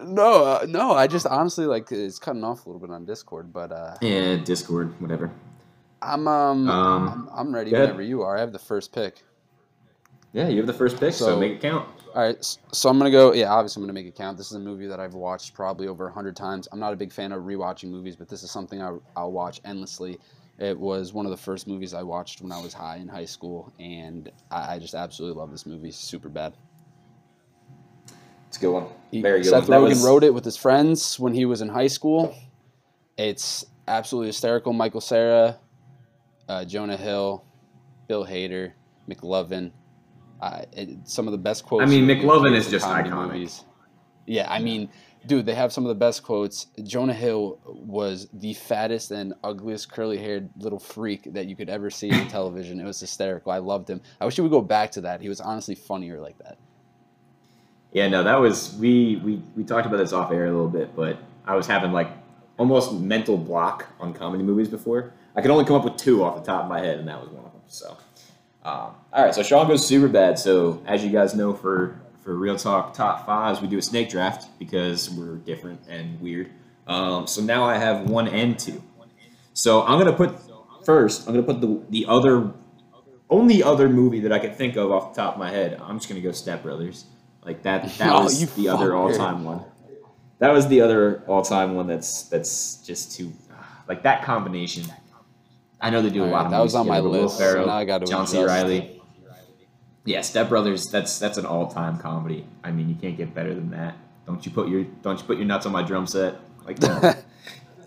[0.00, 0.92] No, uh, no.
[0.92, 4.36] I just honestly like it's cutting off a little bit on Discord, but uh, Yeah,
[4.36, 5.30] Discord, whatever.
[6.02, 8.36] I'm um, Um, I'm, I'm ready whenever you are.
[8.36, 9.22] I have the first pick.
[10.32, 11.88] Yeah, you have the first pick, so, So- make it count.
[12.14, 13.32] All right, so I'm gonna go.
[13.32, 14.36] Yeah, obviously I'm gonna make it count.
[14.36, 16.66] This is a movie that I've watched probably over a hundred times.
[16.72, 19.60] I'm not a big fan of rewatching movies, but this is something I, I'll watch
[19.64, 20.18] endlessly.
[20.60, 23.24] It was one of the first movies I watched when I was high in high
[23.24, 25.90] school, and I, I just absolutely love this movie.
[25.90, 26.52] Super bad.
[28.48, 28.86] It's a good one.
[29.10, 29.80] Very good Seth one.
[29.80, 32.34] Rogen was- wrote it with his friends when he was in high school.
[33.16, 34.74] It's absolutely hysterical.
[34.74, 35.58] Michael Cera,
[36.46, 37.42] uh, Jonah Hill,
[38.06, 38.72] Bill Hader,
[39.08, 39.72] McLovin.
[40.42, 41.82] Uh, it, some of the best quotes.
[41.82, 43.62] I mean, McLovin is just iconic.
[44.26, 44.90] Yeah, I mean,
[45.26, 46.66] dude, they have some of the best quotes.
[46.82, 52.10] Jonah Hill was the fattest and ugliest curly-haired little freak that you could ever see
[52.12, 52.80] on television.
[52.80, 53.52] It was hysterical.
[53.52, 54.00] I loved him.
[54.20, 55.20] I wish he would go back to that.
[55.20, 56.58] He was honestly funnier like that.
[57.92, 60.94] Yeah, no, that was we we we talked about this off air a little bit,
[60.94, 62.08] but I was having like
[62.56, 65.12] almost mental block on comedy movies before.
[65.34, 67.20] I could only come up with two off the top of my head, and that
[67.20, 67.62] was one of them.
[67.66, 67.96] So,
[68.64, 70.38] um, all right, so Sean goes super bad.
[70.38, 74.08] So, as you guys know, for for Real Talk top fives, we do a snake
[74.10, 76.50] draft because we're different and weird.
[76.86, 78.82] Um, so now I have one and two.
[79.52, 80.34] So I'm gonna put
[80.84, 81.26] first.
[81.26, 82.52] I'm gonna put the the other
[83.28, 85.80] only other movie that I could think of off the top of my head.
[85.82, 87.04] I'm just gonna go Step Brothers.
[87.44, 87.82] Like that.
[87.98, 89.62] That Oh, was the other all time one.
[90.38, 91.86] That was the other all time one.
[91.86, 93.32] That's that's just too
[93.88, 94.84] like that combination.
[95.80, 97.12] I know they do a All lot right, of that was on my together, but
[97.18, 98.42] Will list, so now I gotta John C.
[98.42, 98.99] Reilly.
[100.04, 100.90] Yeah, Step Brothers.
[100.90, 102.46] That's that's an all time comedy.
[102.64, 103.96] I mean, you can't get better than that.
[104.26, 107.24] Don't you put your don't you put your nuts on my drum set like that.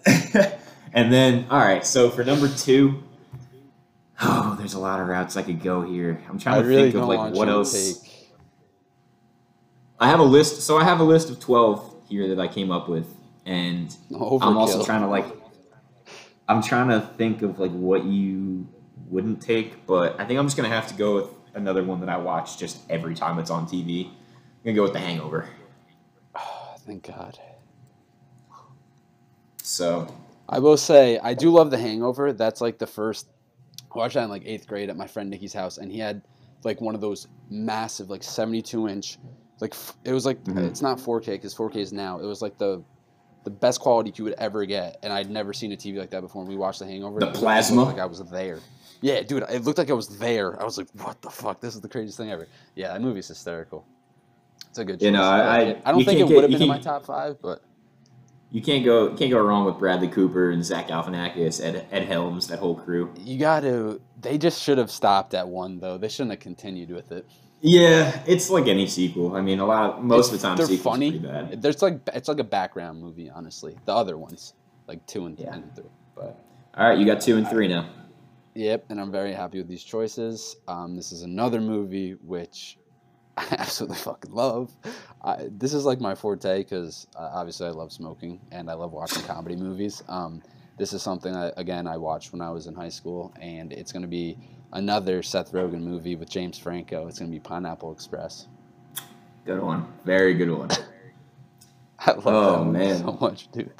[0.94, 1.86] and then, all right.
[1.86, 3.04] So for number two,
[4.22, 6.22] oh, there's a lot of routes I could go here.
[6.30, 7.94] I'm trying I to really think of like what else.
[7.94, 8.12] take.
[10.00, 10.62] I have a list.
[10.62, 13.08] So I have a list of twelve here that I came up with,
[13.46, 15.26] and I'm also trying to like.
[16.48, 18.68] I'm trying to think of like what you
[19.08, 22.10] wouldn't take, but I think I'm just gonna have to go with another one that
[22.10, 24.08] I watch just every time it's on TV.
[24.08, 24.14] I'm
[24.66, 25.48] gonna go with The Hangover.
[26.36, 27.38] Oh, thank God.
[29.62, 30.08] So
[30.50, 32.34] I will say I do love The Hangover.
[32.34, 33.28] That's like the first.
[33.94, 36.22] I watched that in like eighth grade at my friend Nikki's house, and he had
[36.64, 39.18] like one of those massive, like seventy-two inch,
[39.62, 40.66] like it was like Mhm.
[40.66, 42.20] it's not 4K because 4K is now.
[42.20, 42.84] It was like the
[43.44, 46.22] the best quality you would ever get, and I'd never seen a TV like that
[46.22, 46.42] before.
[46.44, 47.20] And we watched The Hangover.
[47.20, 47.84] The plasma?
[47.84, 48.60] like I was there.
[49.02, 50.60] Yeah, dude, it looked like I was there.
[50.62, 51.60] I was like, "What the fuck?
[51.60, 53.86] This is the craziest thing ever." Yeah, that movie's hysterical.
[54.70, 55.02] It's a good.
[55.02, 57.38] You know, I- I- I don't think it would have been in my top five,
[57.42, 57.62] but
[58.52, 62.48] you can't go can't go wrong with Bradley Cooper and Zach Galifianakis, Ed, Ed Helms,
[62.48, 63.14] that whole crew.
[63.20, 64.00] You got to.
[64.22, 65.98] They just should have stopped at one though.
[65.98, 67.26] They shouldn't have continued with it.
[67.66, 69.36] Yeah, it's like any sequel.
[69.38, 71.18] I mean, a lot of most of the time they're funny.
[71.18, 71.62] bad.
[71.62, 73.78] There's like it's like a background movie, honestly.
[73.86, 74.54] The other ones,
[74.86, 75.54] like two and, Yeah.
[75.56, 75.86] and three.
[76.14, 76.44] But
[76.78, 77.88] All right, you got two and three now.
[78.54, 80.58] yep, and I'm very happy with these choices.
[80.68, 82.78] Um, this is another movie which
[83.38, 84.70] I absolutely fucking love.
[85.24, 88.92] I, this is like my forte because uh, obviously I love smoking and I love
[88.92, 90.04] watching comedy movies.
[90.10, 90.44] Um,
[90.78, 93.94] this is something that again I watched when I was in high school, and it's
[93.94, 94.38] going to be
[94.74, 97.08] another Seth Rogen movie with James Franco.
[97.08, 98.48] It's going to be Pineapple Express.
[99.46, 100.70] Good one, very good one.
[102.00, 102.98] I love Oh, man.
[102.98, 103.72] so much, dude.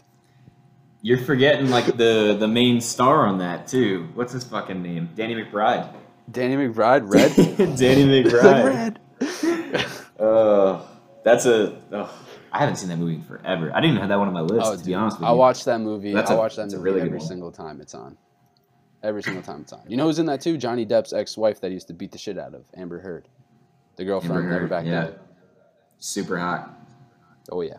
[1.02, 4.08] You're forgetting like the the main star on that too.
[4.14, 5.10] What's his fucking name?
[5.16, 5.94] Danny McBride.
[6.32, 7.36] Danny McBride, Red.
[7.78, 8.98] Danny McBride.
[9.20, 9.86] Red.
[10.18, 10.82] Uh,
[11.26, 11.78] that's a.
[11.92, 12.10] Oh,
[12.54, 13.70] I haven't seen that movie in forever.
[13.74, 14.66] I didn't even have that one on my list.
[14.66, 15.38] Oh, to be honest with I you.
[15.38, 16.14] watch that movie.
[16.14, 18.18] That's I a- watch that movie really every single time it's on.
[19.04, 19.84] Every single time it's on.
[19.88, 20.58] You know who's in that too?
[20.58, 23.28] Johnny Depp's ex-wife that he used to beat the shit out of, Amber Heard,
[23.98, 25.10] the girlfriend Amber never Heard, back yeah.
[26.00, 26.74] Super hot.
[27.52, 27.78] Oh yeah.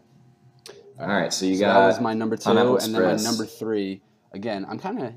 [1.01, 1.81] All right, so you so got.
[1.81, 4.03] that was my number two, and then my number three.
[4.33, 5.13] Again, I'm kind of,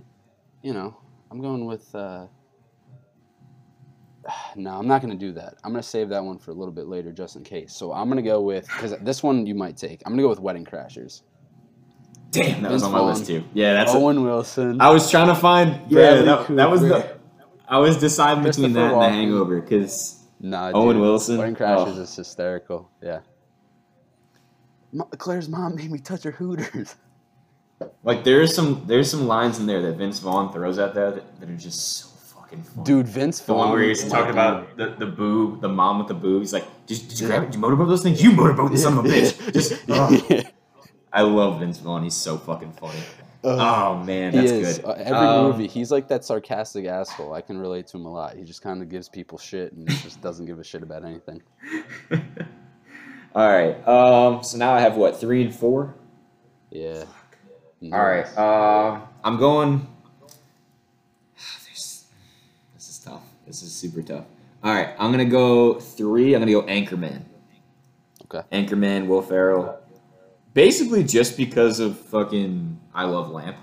[0.62, 0.95] you know,
[1.30, 1.93] I'm going with.
[1.93, 2.28] uh
[4.55, 5.55] No, I'm not gonna do that.
[5.64, 7.74] I'm gonna save that one for a little bit later, just in case.
[7.74, 10.01] So I'm gonna go with because this one you might take.
[10.05, 11.22] I'm gonna go with Wedding Crashers.
[12.32, 13.07] Damn, that was on my Vaughn.
[13.09, 13.43] list too.
[13.53, 13.93] Yeah, that's.
[13.93, 14.82] a- Owen Wilson.
[14.82, 15.80] I was trying to find.
[15.91, 17.15] Yeah, that, that was the.
[17.67, 21.38] I was deciding between that and The Hangover because Nah, Owen dude, Wilson?
[21.38, 22.01] Wedding Crashers Oh.
[22.01, 22.89] is hysterical.
[23.01, 23.19] Yeah.
[25.17, 26.95] Claire's mom made me touch her hooters.
[28.03, 31.39] like there's some there's some lines in there that Vince Vaughn throws out there that,
[31.39, 32.07] that are just so
[32.39, 32.84] fucking funny.
[32.86, 33.47] Dude, Vince Vaughn.
[33.47, 36.41] The one Vaughn where he's talking about the, the boob, the mom with the boob.
[36.41, 37.45] He's like, did, did you grab it?
[37.47, 38.23] Did you motorboat those things?
[38.23, 39.53] You motorboat the son of a bitch.
[39.53, 40.45] Just, ugh.
[41.14, 42.03] I love Vince Vaughn.
[42.03, 42.99] He's so fucking funny.
[43.43, 44.78] Oh man, he that's is.
[44.80, 44.86] good.
[44.86, 47.34] Uh, every Um, movie, he's like that sarcastic asshole.
[47.34, 48.36] I can relate to him a lot.
[48.36, 51.41] He just kind of gives people shit and just doesn't give a shit about anything.
[53.36, 53.88] All right.
[53.88, 54.43] Um.
[54.43, 55.95] So now I have what three and four.
[56.72, 57.05] Yeah.
[57.84, 58.26] All right.
[58.38, 59.88] Uh, I'm going.
[62.74, 63.24] This is tough.
[63.45, 64.26] This is super tough.
[64.64, 64.89] All right.
[64.99, 66.34] I'm gonna go three.
[66.34, 67.24] I'm gonna go Anchorman.
[68.26, 68.41] Okay.
[68.51, 69.76] Anchorman, Will Ferrell.
[70.58, 73.58] Basically, just because of fucking I love Lamp.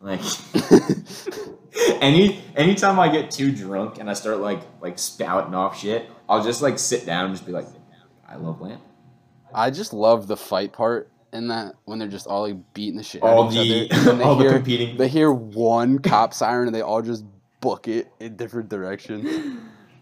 [0.00, 0.20] Like
[2.00, 6.44] any anytime I get too drunk and I start like like spouting off shit, I'll
[6.44, 7.66] just like sit down and just be like,
[8.28, 8.80] I love Lamp.
[9.52, 13.02] I just love the fight part in that when they're just all like beating the
[13.02, 13.98] shit All out of the- each other.
[13.98, 17.02] and then they all the hear, competing- They hear one cop siren and they all
[17.02, 17.24] just
[17.60, 19.58] book it in different directions.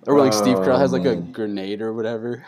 [0.06, 2.44] Or like Steve Carell has like a Oh, grenade or whatever.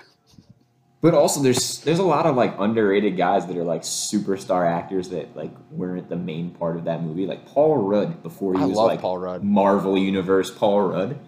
[1.02, 5.08] But also, there's there's a lot of like underrated guys that are like superstar actors
[5.08, 7.26] that like weren't the main part of that movie.
[7.26, 9.42] Like Paul Rudd before he I was like Paul Rudd.
[9.42, 11.18] Marvel Universe Paul Rudd.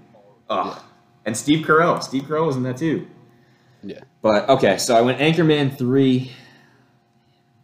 [0.49, 0.81] Ugh.
[1.25, 2.01] And Steve Carell.
[2.05, 3.09] Steve Carell was in that too.
[3.83, 4.03] Yeah.
[4.23, 6.31] But okay, so I went Anchorman three.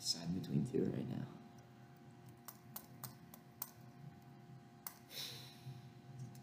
[0.00, 1.08] Deciding between two right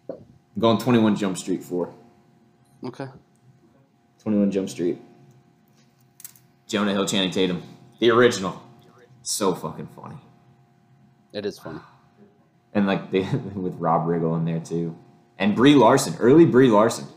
[0.10, 0.18] now.
[0.56, 1.94] I'm going 21 Jump Street four.
[2.86, 3.08] Okay.
[4.20, 5.02] 21 Jump Street.
[6.68, 7.64] Jonah Hill, Channing Tatum,
[8.00, 8.62] the original.
[9.24, 10.16] So fucking funny,
[11.34, 11.80] It is funny.
[12.74, 13.22] and like they
[13.56, 14.96] with Rob Riggle in there too,
[15.38, 17.08] and Brie Larson, early Brie Larson,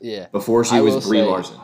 [0.00, 0.26] Yeah.
[0.30, 1.56] before she I was Brie say- Larson.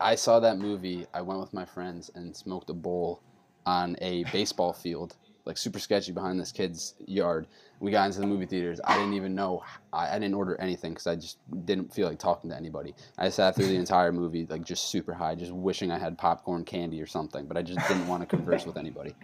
[0.00, 1.06] I saw that movie.
[1.14, 3.22] I went with my friends and smoked a bowl
[3.64, 5.16] on a baseball field,
[5.46, 7.46] like super sketchy behind this kid's yard.
[7.78, 8.80] We got into the movie theaters.
[8.84, 9.62] I didn't even know.
[9.92, 12.94] I, I didn't order anything because I just didn't feel like talking to anybody.
[13.16, 16.64] I sat through the entire movie like just super high, just wishing I had popcorn,
[16.64, 17.46] candy, or something.
[17.46, 19.14] But I just didn't want to converse with anybody.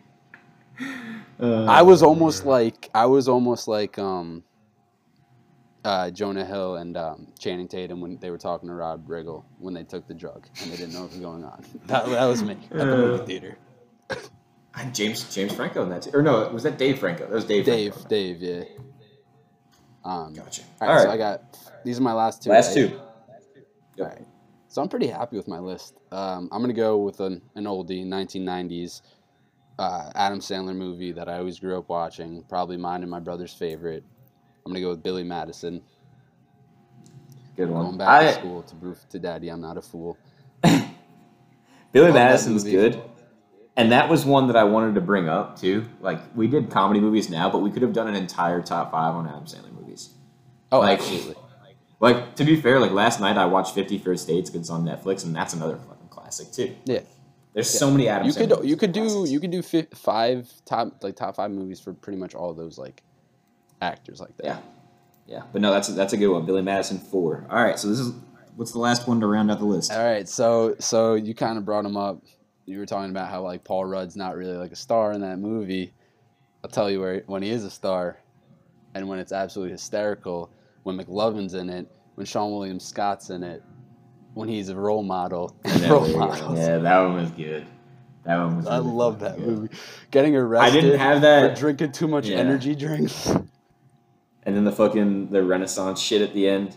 [1.40, 4.44] I was almost like I was almost like um,
[5.84, 9.74] uh, Jonah Hill and um, Channing Tatum when they were talking to Rob Riggle when
[9.74, 11.64] they took the drug and they didn't know what was going on.
[11.86, 13.58] That, that was me at the movie theater.
[14.78, 16.14] And James James Franco in that.
[16.14, 17.26] Or no, was that Dave Franco?
[17.26, 17.64] That was Dave.
[17.64, 18.08] Dave, Franco.
[18.08, 18.64] Dave, yeah.
[20.04, 20.62] Um, Gotcha.
[20.80, 22.50] all All right, right, so I got these are my last two.
[22.50, 22.88] last right?
[22.88, 23.00] two.
[24.00, 24.26] All right.
[24.68, 25.98] So I'm pretty happy with my list.
[26.10, 29.02] Um, I'm gonna go with an, an oldie, 1990s
[29.78, 32.44] uh, Adam Sandler movie that I always grew up watching.
[32.48, 34.04] Probably mine and my brother's favorite.
[34.64, 35.82] I'm gonna go with Billy Madison.
[37.56, 37.84] Good one.
[37.86, 40.16] Going back I, to school to prove to daddy I'm not a fool.
[41.92, 43.02] Billy Madison's good.
[43.76, 45.86] And that was one that I wanted to bring up too.
[46.00, 49.14] Like we did comedy movies now, but we could have done an entire top five
[49.14, 50.10] on Adam Sandler movies.
[50.70, 51.36] Oh, Like- absolutely.
[52.00, 54.84] Like to be fair, like last night I watched Fifty First Dates because it's on
[54.84, 56.74] Netflix, and that's another fucking classic too.
[56.84, 56.98] Yeah.
[57.54, 58.26] There's so many Adam.
[58.26, 59.30] You Sandler could movies you could do classics.
[59.30, 62.76] you could do fi- five top like top five movies for pretty much all those
[62.76, 63.02] like
[63.80, 64.46] actors like that.
[64.46, 64.58] Yeah,
[65.28, 65.42] yeah.
[65.52, 66.44] But no, that's a, that's a good one.
[66.44, 67.46] Billy Madison four.
[67.48, 68.12] All right, so this is
[68.56, 69.92] what's the last one to round out the list?
[69.92, 72.20] All right, so so you kind of brought him up.
[72.66, 75.38] You were talking about how like Paul Rudd's not really like a star in that
[75.38, 75.92] movie.
[76.62, 78.18] I'll tell you where when he is a star,
[78.94, 80.50] and when it's absolutely hysterical.
[80.84, 81.86] When McLovin's in it,
[82.16, 83.62] when Seann William Scott's in it,
[84.34, 85.56] when he's a role model.
[85.64, 86.58] Yeah, role models.
[86.58, 87.66] Yeah, that one was good.
[88.24, 88.66] That one was.
[88.66, 89.46] I really love that good.
[89.46, 89.74] movie.
[90.10, 90.76] Getting arrested.
[90.78, 92.38] I didn't have for that- drinking too much Yeah.
[92.38, 93.32] energy drinks.
[94.44, 96.76] And then the fucking the Renaissance shit at the end,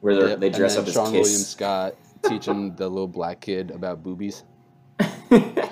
[0.00, 1.96] where Yep, they dress up as Seann William Scott
[2.26, 4.42] teaching the little black kid about boobies.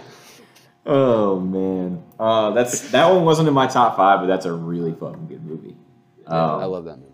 [0.87, 4.93] oh man, uh, that's that one wasn't in my top five, but that's a really
[4.93, 5.77] fucking good movie.
[6.23, 7.09] Yeah, Um, I love that movie.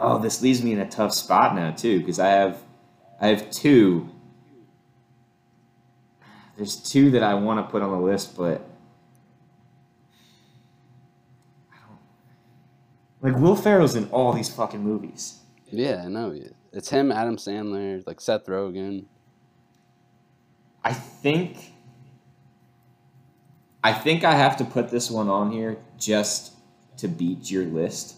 [0.00, 2.62] Oh, this leaves me in a tough spot now too, because I have,
[3.20, 4.08] I have two.
[6.56, 8.62] There's two that I want to put on the list, but
[13.22, 15.38] Like Will Ferrell's in all these fucking movies.
[15.70, 16.36] Yeah, I know.
[16.72, 19.04] It's him, Adam Sandler, like Seth Rogen.
[20.84, 21.72] I think.
[23.84, 26.52] I think I have to put this one on here just
[26.98, 28.16] to beat your list.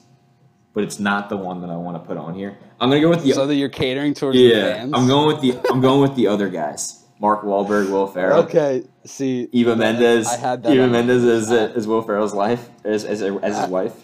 [0.74, 2.58] but it's not the one that I want to put on here.
[2.80, 4.74] I'm gonna go with the so that you're catering towards the yeah.
[4.74, 4.92] fans.
[4.94, 7.00] I'm going with the I'm going with the other guys.
[7.20, 8.42] Mark Wahlberg, Will Ferrell.
[8.42, 10.26] Okay, see, Eva Mendes.
[10.26, 13.68] I had that Eva Mendes as I- as Will Ferrell's life as as, as his
[13.68, 13.94] wife.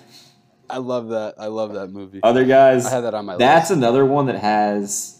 [0.70, 1.34] I love that.
[1.36, 2.20] I love that movie.
[2.22, 2.86] Other guys.
[2.86, 3.76] I had that on my That's list.
[3.78, 5.18] another one that has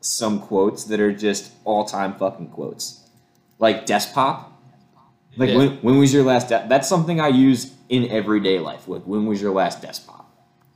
[0.00, 3.02] some quotes that are just all time fucking quotes,
[3.58, 4.44] like Despop.
[5.36, 5.56] Like Yeah.
[5.56, 6.48] when when was your last?
[6.48, 8.88] De- that's something I use in everyday life.
[8.88, 10.24] Like when was your last Despop?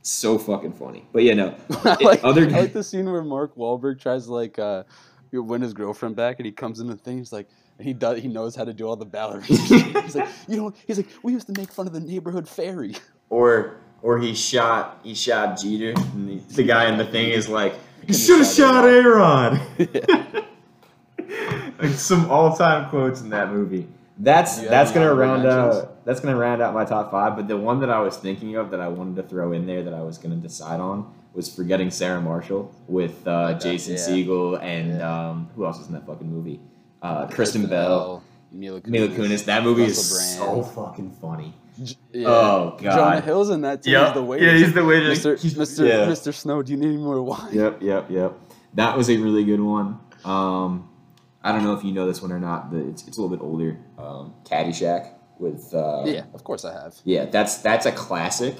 [0.03, 1.05] So fucking funny.
[1.11, 1.55] But yeah, no.
[1.83, 4.83] I like, other I like the scene where Mark Wahlberg tries to like uh,
[5.31, 7.19] win his girlfriend back, and he comes in the thing.
[7.19, 7.47] He's like,
[7.77, 8.19] and he does.
[8.21, 9.45] He knows how to do all the ballerina.
[9.47, 12.95] he's like, you know, he's like, we used to make fun of the neighborhood fairy.
[13.29, 17.47] or or he shot he shot Jeter, and the, the guy in the thing is
[17.47, 17.75] like,
[18.07, 19.59] you should have shot shot Aaron.
[21.79, 23.87] like some all time quotes in that movie.
[24.17, 27.35] That's Do you have that's gonna round out that's gonna round out my top five.
[27.35, 29.83] But the one that I was thinking of that I wanted to throw in there
[29.83, 33.99] that I was gonna decide on was forgetting Sarah Marshall with uh, Okay, Jason yeah.
[33.99, 35.29] Segel and Yeah.
[35.29, 36.59] um, who else was in that fucking movie?
[37.01, 38.87] Uh, Kristen Bell, Mila Kunis.
[38.89, 39.45] Mila Kunis.
[39.45, 41.53] That movie is Russell so fucking funny.
[41.81, 42.27] J- yeah.
[42.27, 42.95] Oh, God.
[42.95, 43.91] Jonah Hill's in that too.
[43.91, 44.05] Yep.
[44.07, 44.45] He's the waiter.
[44.45, 45.09] Yeah, he's the waiter.
[45.09, 45.35] Mr.
[45.55, 46.07] Mr.
[46.07, 46.33] Mr.
[46.33, 47.53] Snow, do you need any more wine?
[47.53, 48.33] Yep, yep, yep.
[48.75, 49.99] That was a really good one.
[50.25, 50.89] Um,
[51.43, 53.35] I don't know if you know this one or not, but it's, it's a little
[53.35, 53.77] bit older.
[53.97, 56.95] Um, Caddyshack with uh, Yeah, of course I have.
[57.03, 57.25] yeah.
[57.25, 58.55] That's that's a classic.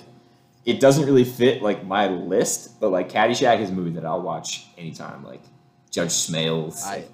[0.66, 4.22] It doesn't really fit like my list, but like Caddyshack is a movie that I'll
[4.22, 5.24] watch anytime.
[5.24, 5.42] Like
[5.92, 6.84] Judge Smails.
[6.86, 7.06] I,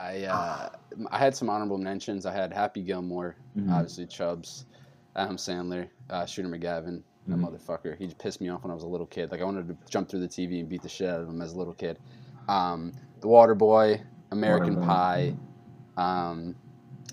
[0.00, 0.68] I, uh,
[1.10, 2.26] I had some honorable mentions.
[2.26, 3.72] I had Happy Gilmore, Mhm.
[3.72, 4.66] obviously Chubbs,
[5.14, 7.48] Adam Sandler, uh, Shooter McGavin, that Mhm.
[7.48, 7.96] motherfucker.
[7.98, 9.30] He just pissed me off when I was a little kid.
[9.30, 11.40] Like I wanted to jump through the TV and beat the shit out of him
[11.42, 11.98] as a little kid.
[12.48, 14.00] Um, the Water Boy,
[14.36, 15.34] American Pie,
[15.96, 16.54] um,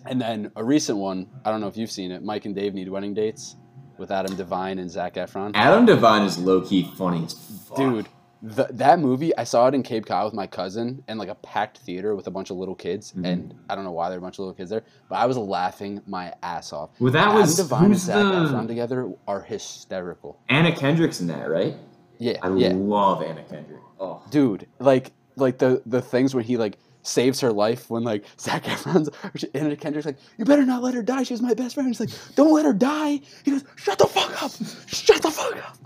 [0.05, 1.28] and then a recent one.
[1.45, 2.24] I don't know if you've seen it.
[2.24, 3.55] Mike and Dave need wedding dates
[3.97, 5.51] with Adam Devine and Zac Efron.
[5.53, 7.78] Adam Devine is low key funny as fuck.
[7.78, 8.09] Dude,
[8.55, 11.36] th- that movie, I saw it in Cape Cod with my cousin in like a
[11.36, 13.13] packed theater with a bunch of little kids.
[13.13, 13.26] Mhm.
[13.26, 15.26] And I don't know why there were a bunch of little kids there, but I
[15.26, 16.89] was laughing my ass off.
[16.99, 20.39] Well, that Adam was Devine and who's Zac Efron together are hysterical.
[20.49, 21.76] Anna Kendrick's in that, right?
[22.17, 22.74] Yeah, I yeah.
[22.74, 23.80] love Anna Kendrick.
[23.99, 28.25] Oh, Dude, like like the the things when he like saves her life when like
[28.39, 29.09] Zac Efron's
[29.53, 31.23] and Kendrick's like, you better not let her die.
[31.23, 31.87] She was my best friend.
[31.87, 33.19] He's like, don't let her die.
[33.43, 34.51] He goes, shut the fuck up.
[34.87, 35.77] Shut the fuck up.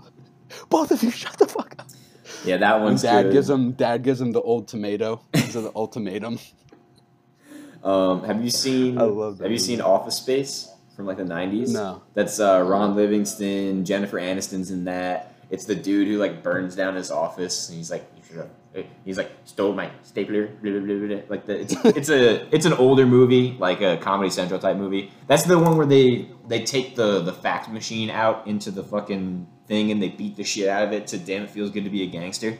[0.70, 1.88] Both of you, shut the fuck up.
[2.44, 3.32] yeah, that And one's dad good.
[3.32, 5.20] gives him dad gives him the old tomato.
[5.32, 6.38] These are the ultimatum.
[7.84, 8.98] Um, have you seen?
[8.98, 9.58] I love that Have you movie.
[9.58, 11.72] seen Office Space from like the nineties?
[11.72, 12.02] No.
[12.14, 15.34] That's uh, Ron Livingston, Jennifer Aniston's in that.
[15.50, 18.50] It's the dude who like burns down his office, and he's like, "You should have."
[19.04, 21.22] He's like, "Stole my stapler." Blah, blah, blah.
[21.28, 25.10] Like the, it's, it's a it's an older movie, like a Comedy Central type movie.
[25.26, 29.46] That's the one where they they take the the fax machine out into the fucking
[29.66, 31.90] thing and they beat the shit out of it to "Damn, it feels good to
[31.90, 32.58] be a gangster."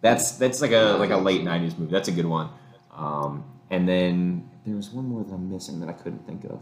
[0.00, 1.92] That's that's like a like a late '90s movie.
[1.92, 2.50] That's a good one.
[2.92, 6.60] Um, and then there was one more that I'm missing that I couldn't think of.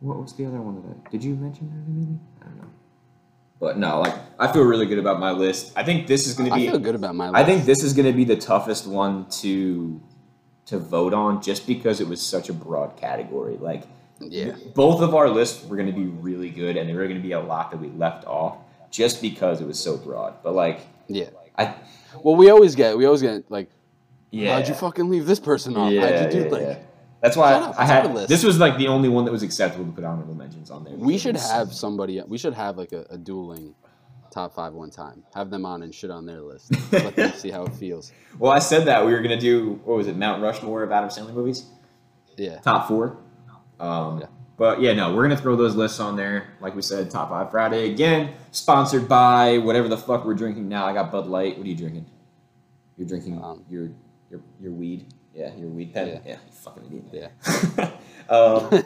[0.00, 2.18] What was the other one that I did you mention that maybe?
[2.40, 2.70] I don't know.
[3.62, 5.72] But no, like I feel really good about my list.
[5.76, 6.66] I think this is going to be.
[6.66, 7.40] I feel good about my life.
[7.40, 10.02] I think this is going to be the toughest one to
[10.66, 13.56] to vote on, just because it was such a broad category.
[13.58, 13.84] Like
[14.18, 14.56] yeah.
[14.74, 17.22] both of our lists were going to be really good, and there were going to
[17.22, 18.56] be a lot that we left off
[18.90, 20.42] just because it was so broad.
[20.42, 21.30] But like, Yeah.
[21.56, 21.76] I
[22.20, 23.70] Well, we always get we always get like,
[24.32, 25.92] yeah, how'd you fucking leave this person off?
[25.92, 26.62] Yeah, how'd you do yeah, like?
[26.62, 26.78] yeah.
[27.22, 28.28] That's why Shut up, I had our list.
[28.28, 30.94] this was like the only one that was acceptable to put honorable mentions on there.
[30.94, 32.20] We should have somebody.
[32.26, 33.74] We should have like a, a dueling
[34.32, 35.22] top five one time.
[35.34, 36.72] Have them on and shit on their list.
[36.92, 38.10] Let them see how it feels.
[38.38, 41.10] Well, I said that we were gonna do what was it, Mount Rushmore of Adam
[41.10, 41.64] Sandler movies,
[42.36, 42.58] Yeah.
[42.60, 43.18] top four.
[43.78, 44.26] Um, Yeah.
[44.58, 46.48] But yeah, no, we're gonna throw those lists on there.
[46.60, 50.86] Like we said, top five Friday again, sponsored by whatever the fuck we're drinking now.
[50.86, 51.56] I got Bud Light.
[51.56, 52.06] What are you drinking?
[52.96, 53.90] You're drinking Um, your
[54.30, 55.06] your your weed.
[55.34, 56.08] Yeah, your weed pen.
[56.08, 56.18] Yeah.
[56.26, 57.32] Yeah, you fucking idiot.
[57.78, 57.90] Yeah.
[58.28, 58.82] um,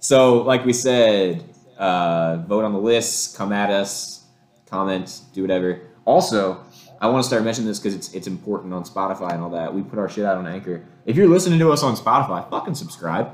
[0.00, 1.44] so, like we said,
[1.78, 3.36] uh, vote on the list.
[3.36, 4.24] come at us,
[4.66, 5.80] comment, do whatever.
[6.04, 6.64] Also,
[7.00, 9.72] I want to start mentioning this because it's it's important on Spotify and all that.
[9.74, 10.84] We put our shit out on Anchor.
[11.06, 13.30] If you're listening to us on Spotify, fucking subscribe,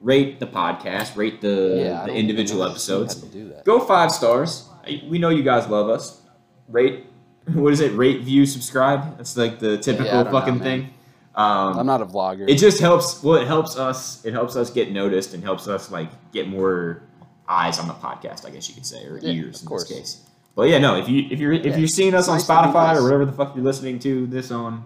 [0.00, 2.06] rate the podcast, rate the, yeah.
[2.06, 3.14] The individual know episodes.
[3.14, 3.64] do that.
[3.64, 4.68] Go five stars.
[5.08, 6.20] We know you guys love us.
[6.68, 7.06] Rate.
[7.54, 7.92] What is it?
[7.96, 9.16] Rate, view, subscribe.
[9.16, 10.62] That's like the typical Yeah, know, fucking man.
[10.62, 10.94] thing.
[11.34, 12.48] Um, I'm not a vlogger.
[12.48, 13.22] it just helps.
[13.22, 14.24] Well, it helps us.
[14.24, 17.02] It helps us get noticed and helps us like get more
[17.48, 18.44] eyes on the podcast.
[18.46, 19.88] I guess you could say, or Yeah, ears in course.
[19.88, 20.20] this case.
[20.54, 20.96] But yeah, no.
[20.96, 23.32] If you if you're if Yeah, you're seeing us on nice Spotify or whatever the
[23.32, 24.84] fuck you're listening to this on,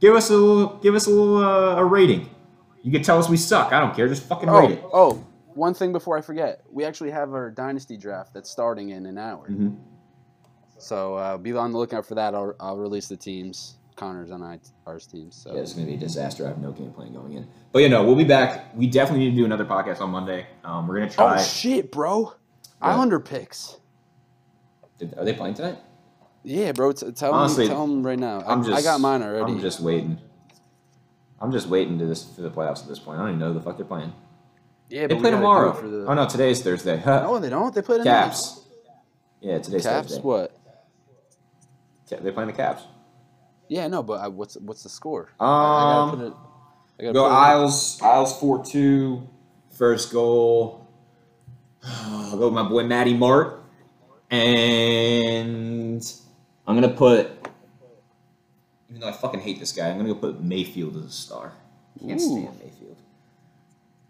[0.00, 2.30] give us a little give us a little uh, a rating.
[2.82, 3.72] You can tell us we suck.
[3.72, 4.06] I don't care.
[4.08, 4.84] Just fucking rate it.
[4.92, 5.24] Oh,
[5.54, 6.62] one thing before I forget.
[6.70, 9.48] We actually have our dynasty draft that's starting in an hour.
[9.50, 9.76] Mhm.
[10.78, 12.34] So uh, be on the lookout for that.
[12.34, 15.36] I'll, I'll release the teams, Connor's and I, ours teams.
[15.36, 16.46] So Yeah, it's going to be a disaster.
[16.46, 17.46] I have no game plan going in.
[17.70, 18.74] But you know, we'll be back.
[18.74, 20.46] We definitely need to do another podcast on Monday.
[20.64, 21.38] Um, we're going to try.
[21.38, 22.32] oh shit, bro!
[22.80, 23.76] Islander picks.
[24.98, 25.78] Did- Are they playing tonight?
[26.44, 26.92] Yeah, bro.
[26.92, 28.40] T- tell Honestly, them, tell them right now.
[28.40, 28.78] I, I'm just.
[28.78, 29.52] I got mine already.
[29.52, 30.18] I'm just waiting.
[31.38, 33.18] I'm just waiting to this for the playoffs at this point.
[33.18, 34.14] I don't even know who the fuck they're playing.
[34.88, 35.74] yeah, They but play tomorrow.
[35.74, 36.06] For the...
[36.06, 36.96] Oh no, today's Thursday.
[36.96, 37.22] Huh.
[37.22, 37.74] No, they don't.
[37.74, 38.10] They play tonight.
[38.10, 38.64] Caps.
[39.42, 40.08] Yeah, today's Caps.
[40.08, 40.22] Thursday.
[40.22, 40.56] What?
[42.08, 42.84] Ca- They're playing the Caps.
[43.70, 45.28] Yeah, no, but I, what's what's the score?
[45.38, 46.32] Um, I, I gotta put it.
[46.98, 48.02] I gotta Go put it- Isles.
[48.02, 49.28] Isles four two.
[49.70, 50.86] First goal.
[51.84, 53.62] I'll go with my boy Matty Mart,
[54.30, 56.12] and
[56.66, 57.30] I'm gonna put.
[58.88, 61.52] Even though I fucking hate this guy, I'm gonna go put Mayfield as a star.
[62.00, 62.24] Can't Ooh.
[62.42, 62.96] stand Mayfield.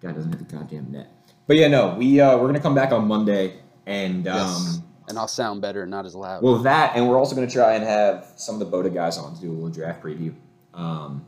[0.01, 1.09] Guy doesn't hit the goddamn net.
[1.47, 3.57] But yeah, no, we uh, we're gonna come back on Monday,
[3.87, 4.81] and um, Yes.
[5.11, 6.43] And I'll sound better, and not as loud.
[6.43, 9.19] well, that, and we're also going to try and have some of the Boda guys
[9.19, 10.33] on to do a little draft preview.
[10.73, 11.25] Um,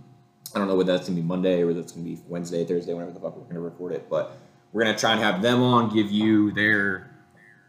[0.55, 2.21] I don't know whether that's going to be Monday or whether it's going to be
[2.29, 4.09] Wednesday, Thursday, whenever the fuck we're going to record it.
[4.09, 4.37] But
[4.73, 7.11] we're going to try and have them on, give you their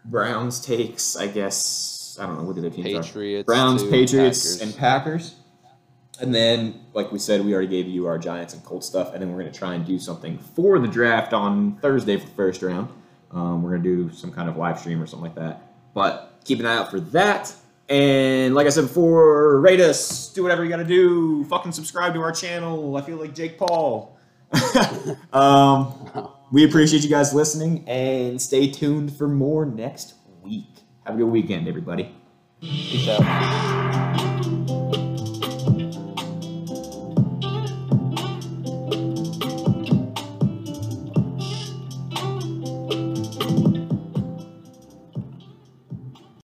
[0.04, 2.18] Browns takes, I guess.
[2.20, 3.02] I don't know what the other teams are.
[3.02, 4.62] Patriots, Browns, Patriots, Packers.
[4.62, 5.34] and Packers.
[6.20, 9.20] And then, like we said, we already gave you our Giants and Colts stuff, and
[9.20, 12.34] then we're going to try and do something for the draft on Thursday for the
[12.34, 12.88] first round.
[13.32, 15.73] Um, we're going to do some kind of live stream or something like that.
[15.94, 17.54] But keep an eye out for that.
[17.88, 21.44] And like I said before, rate us, do whatever you got to do.
[21.44, 22.96] Fucking subscribe to our channel.
[22.96, 24.18] I feel like Jake Paul.
[25.32, 30.68] um, we appreciate you guys listening, and stay tuned for more next week.
[31.04, 32.14] Have a good weekend, everybody.
[32.60, 34.30] Peace out.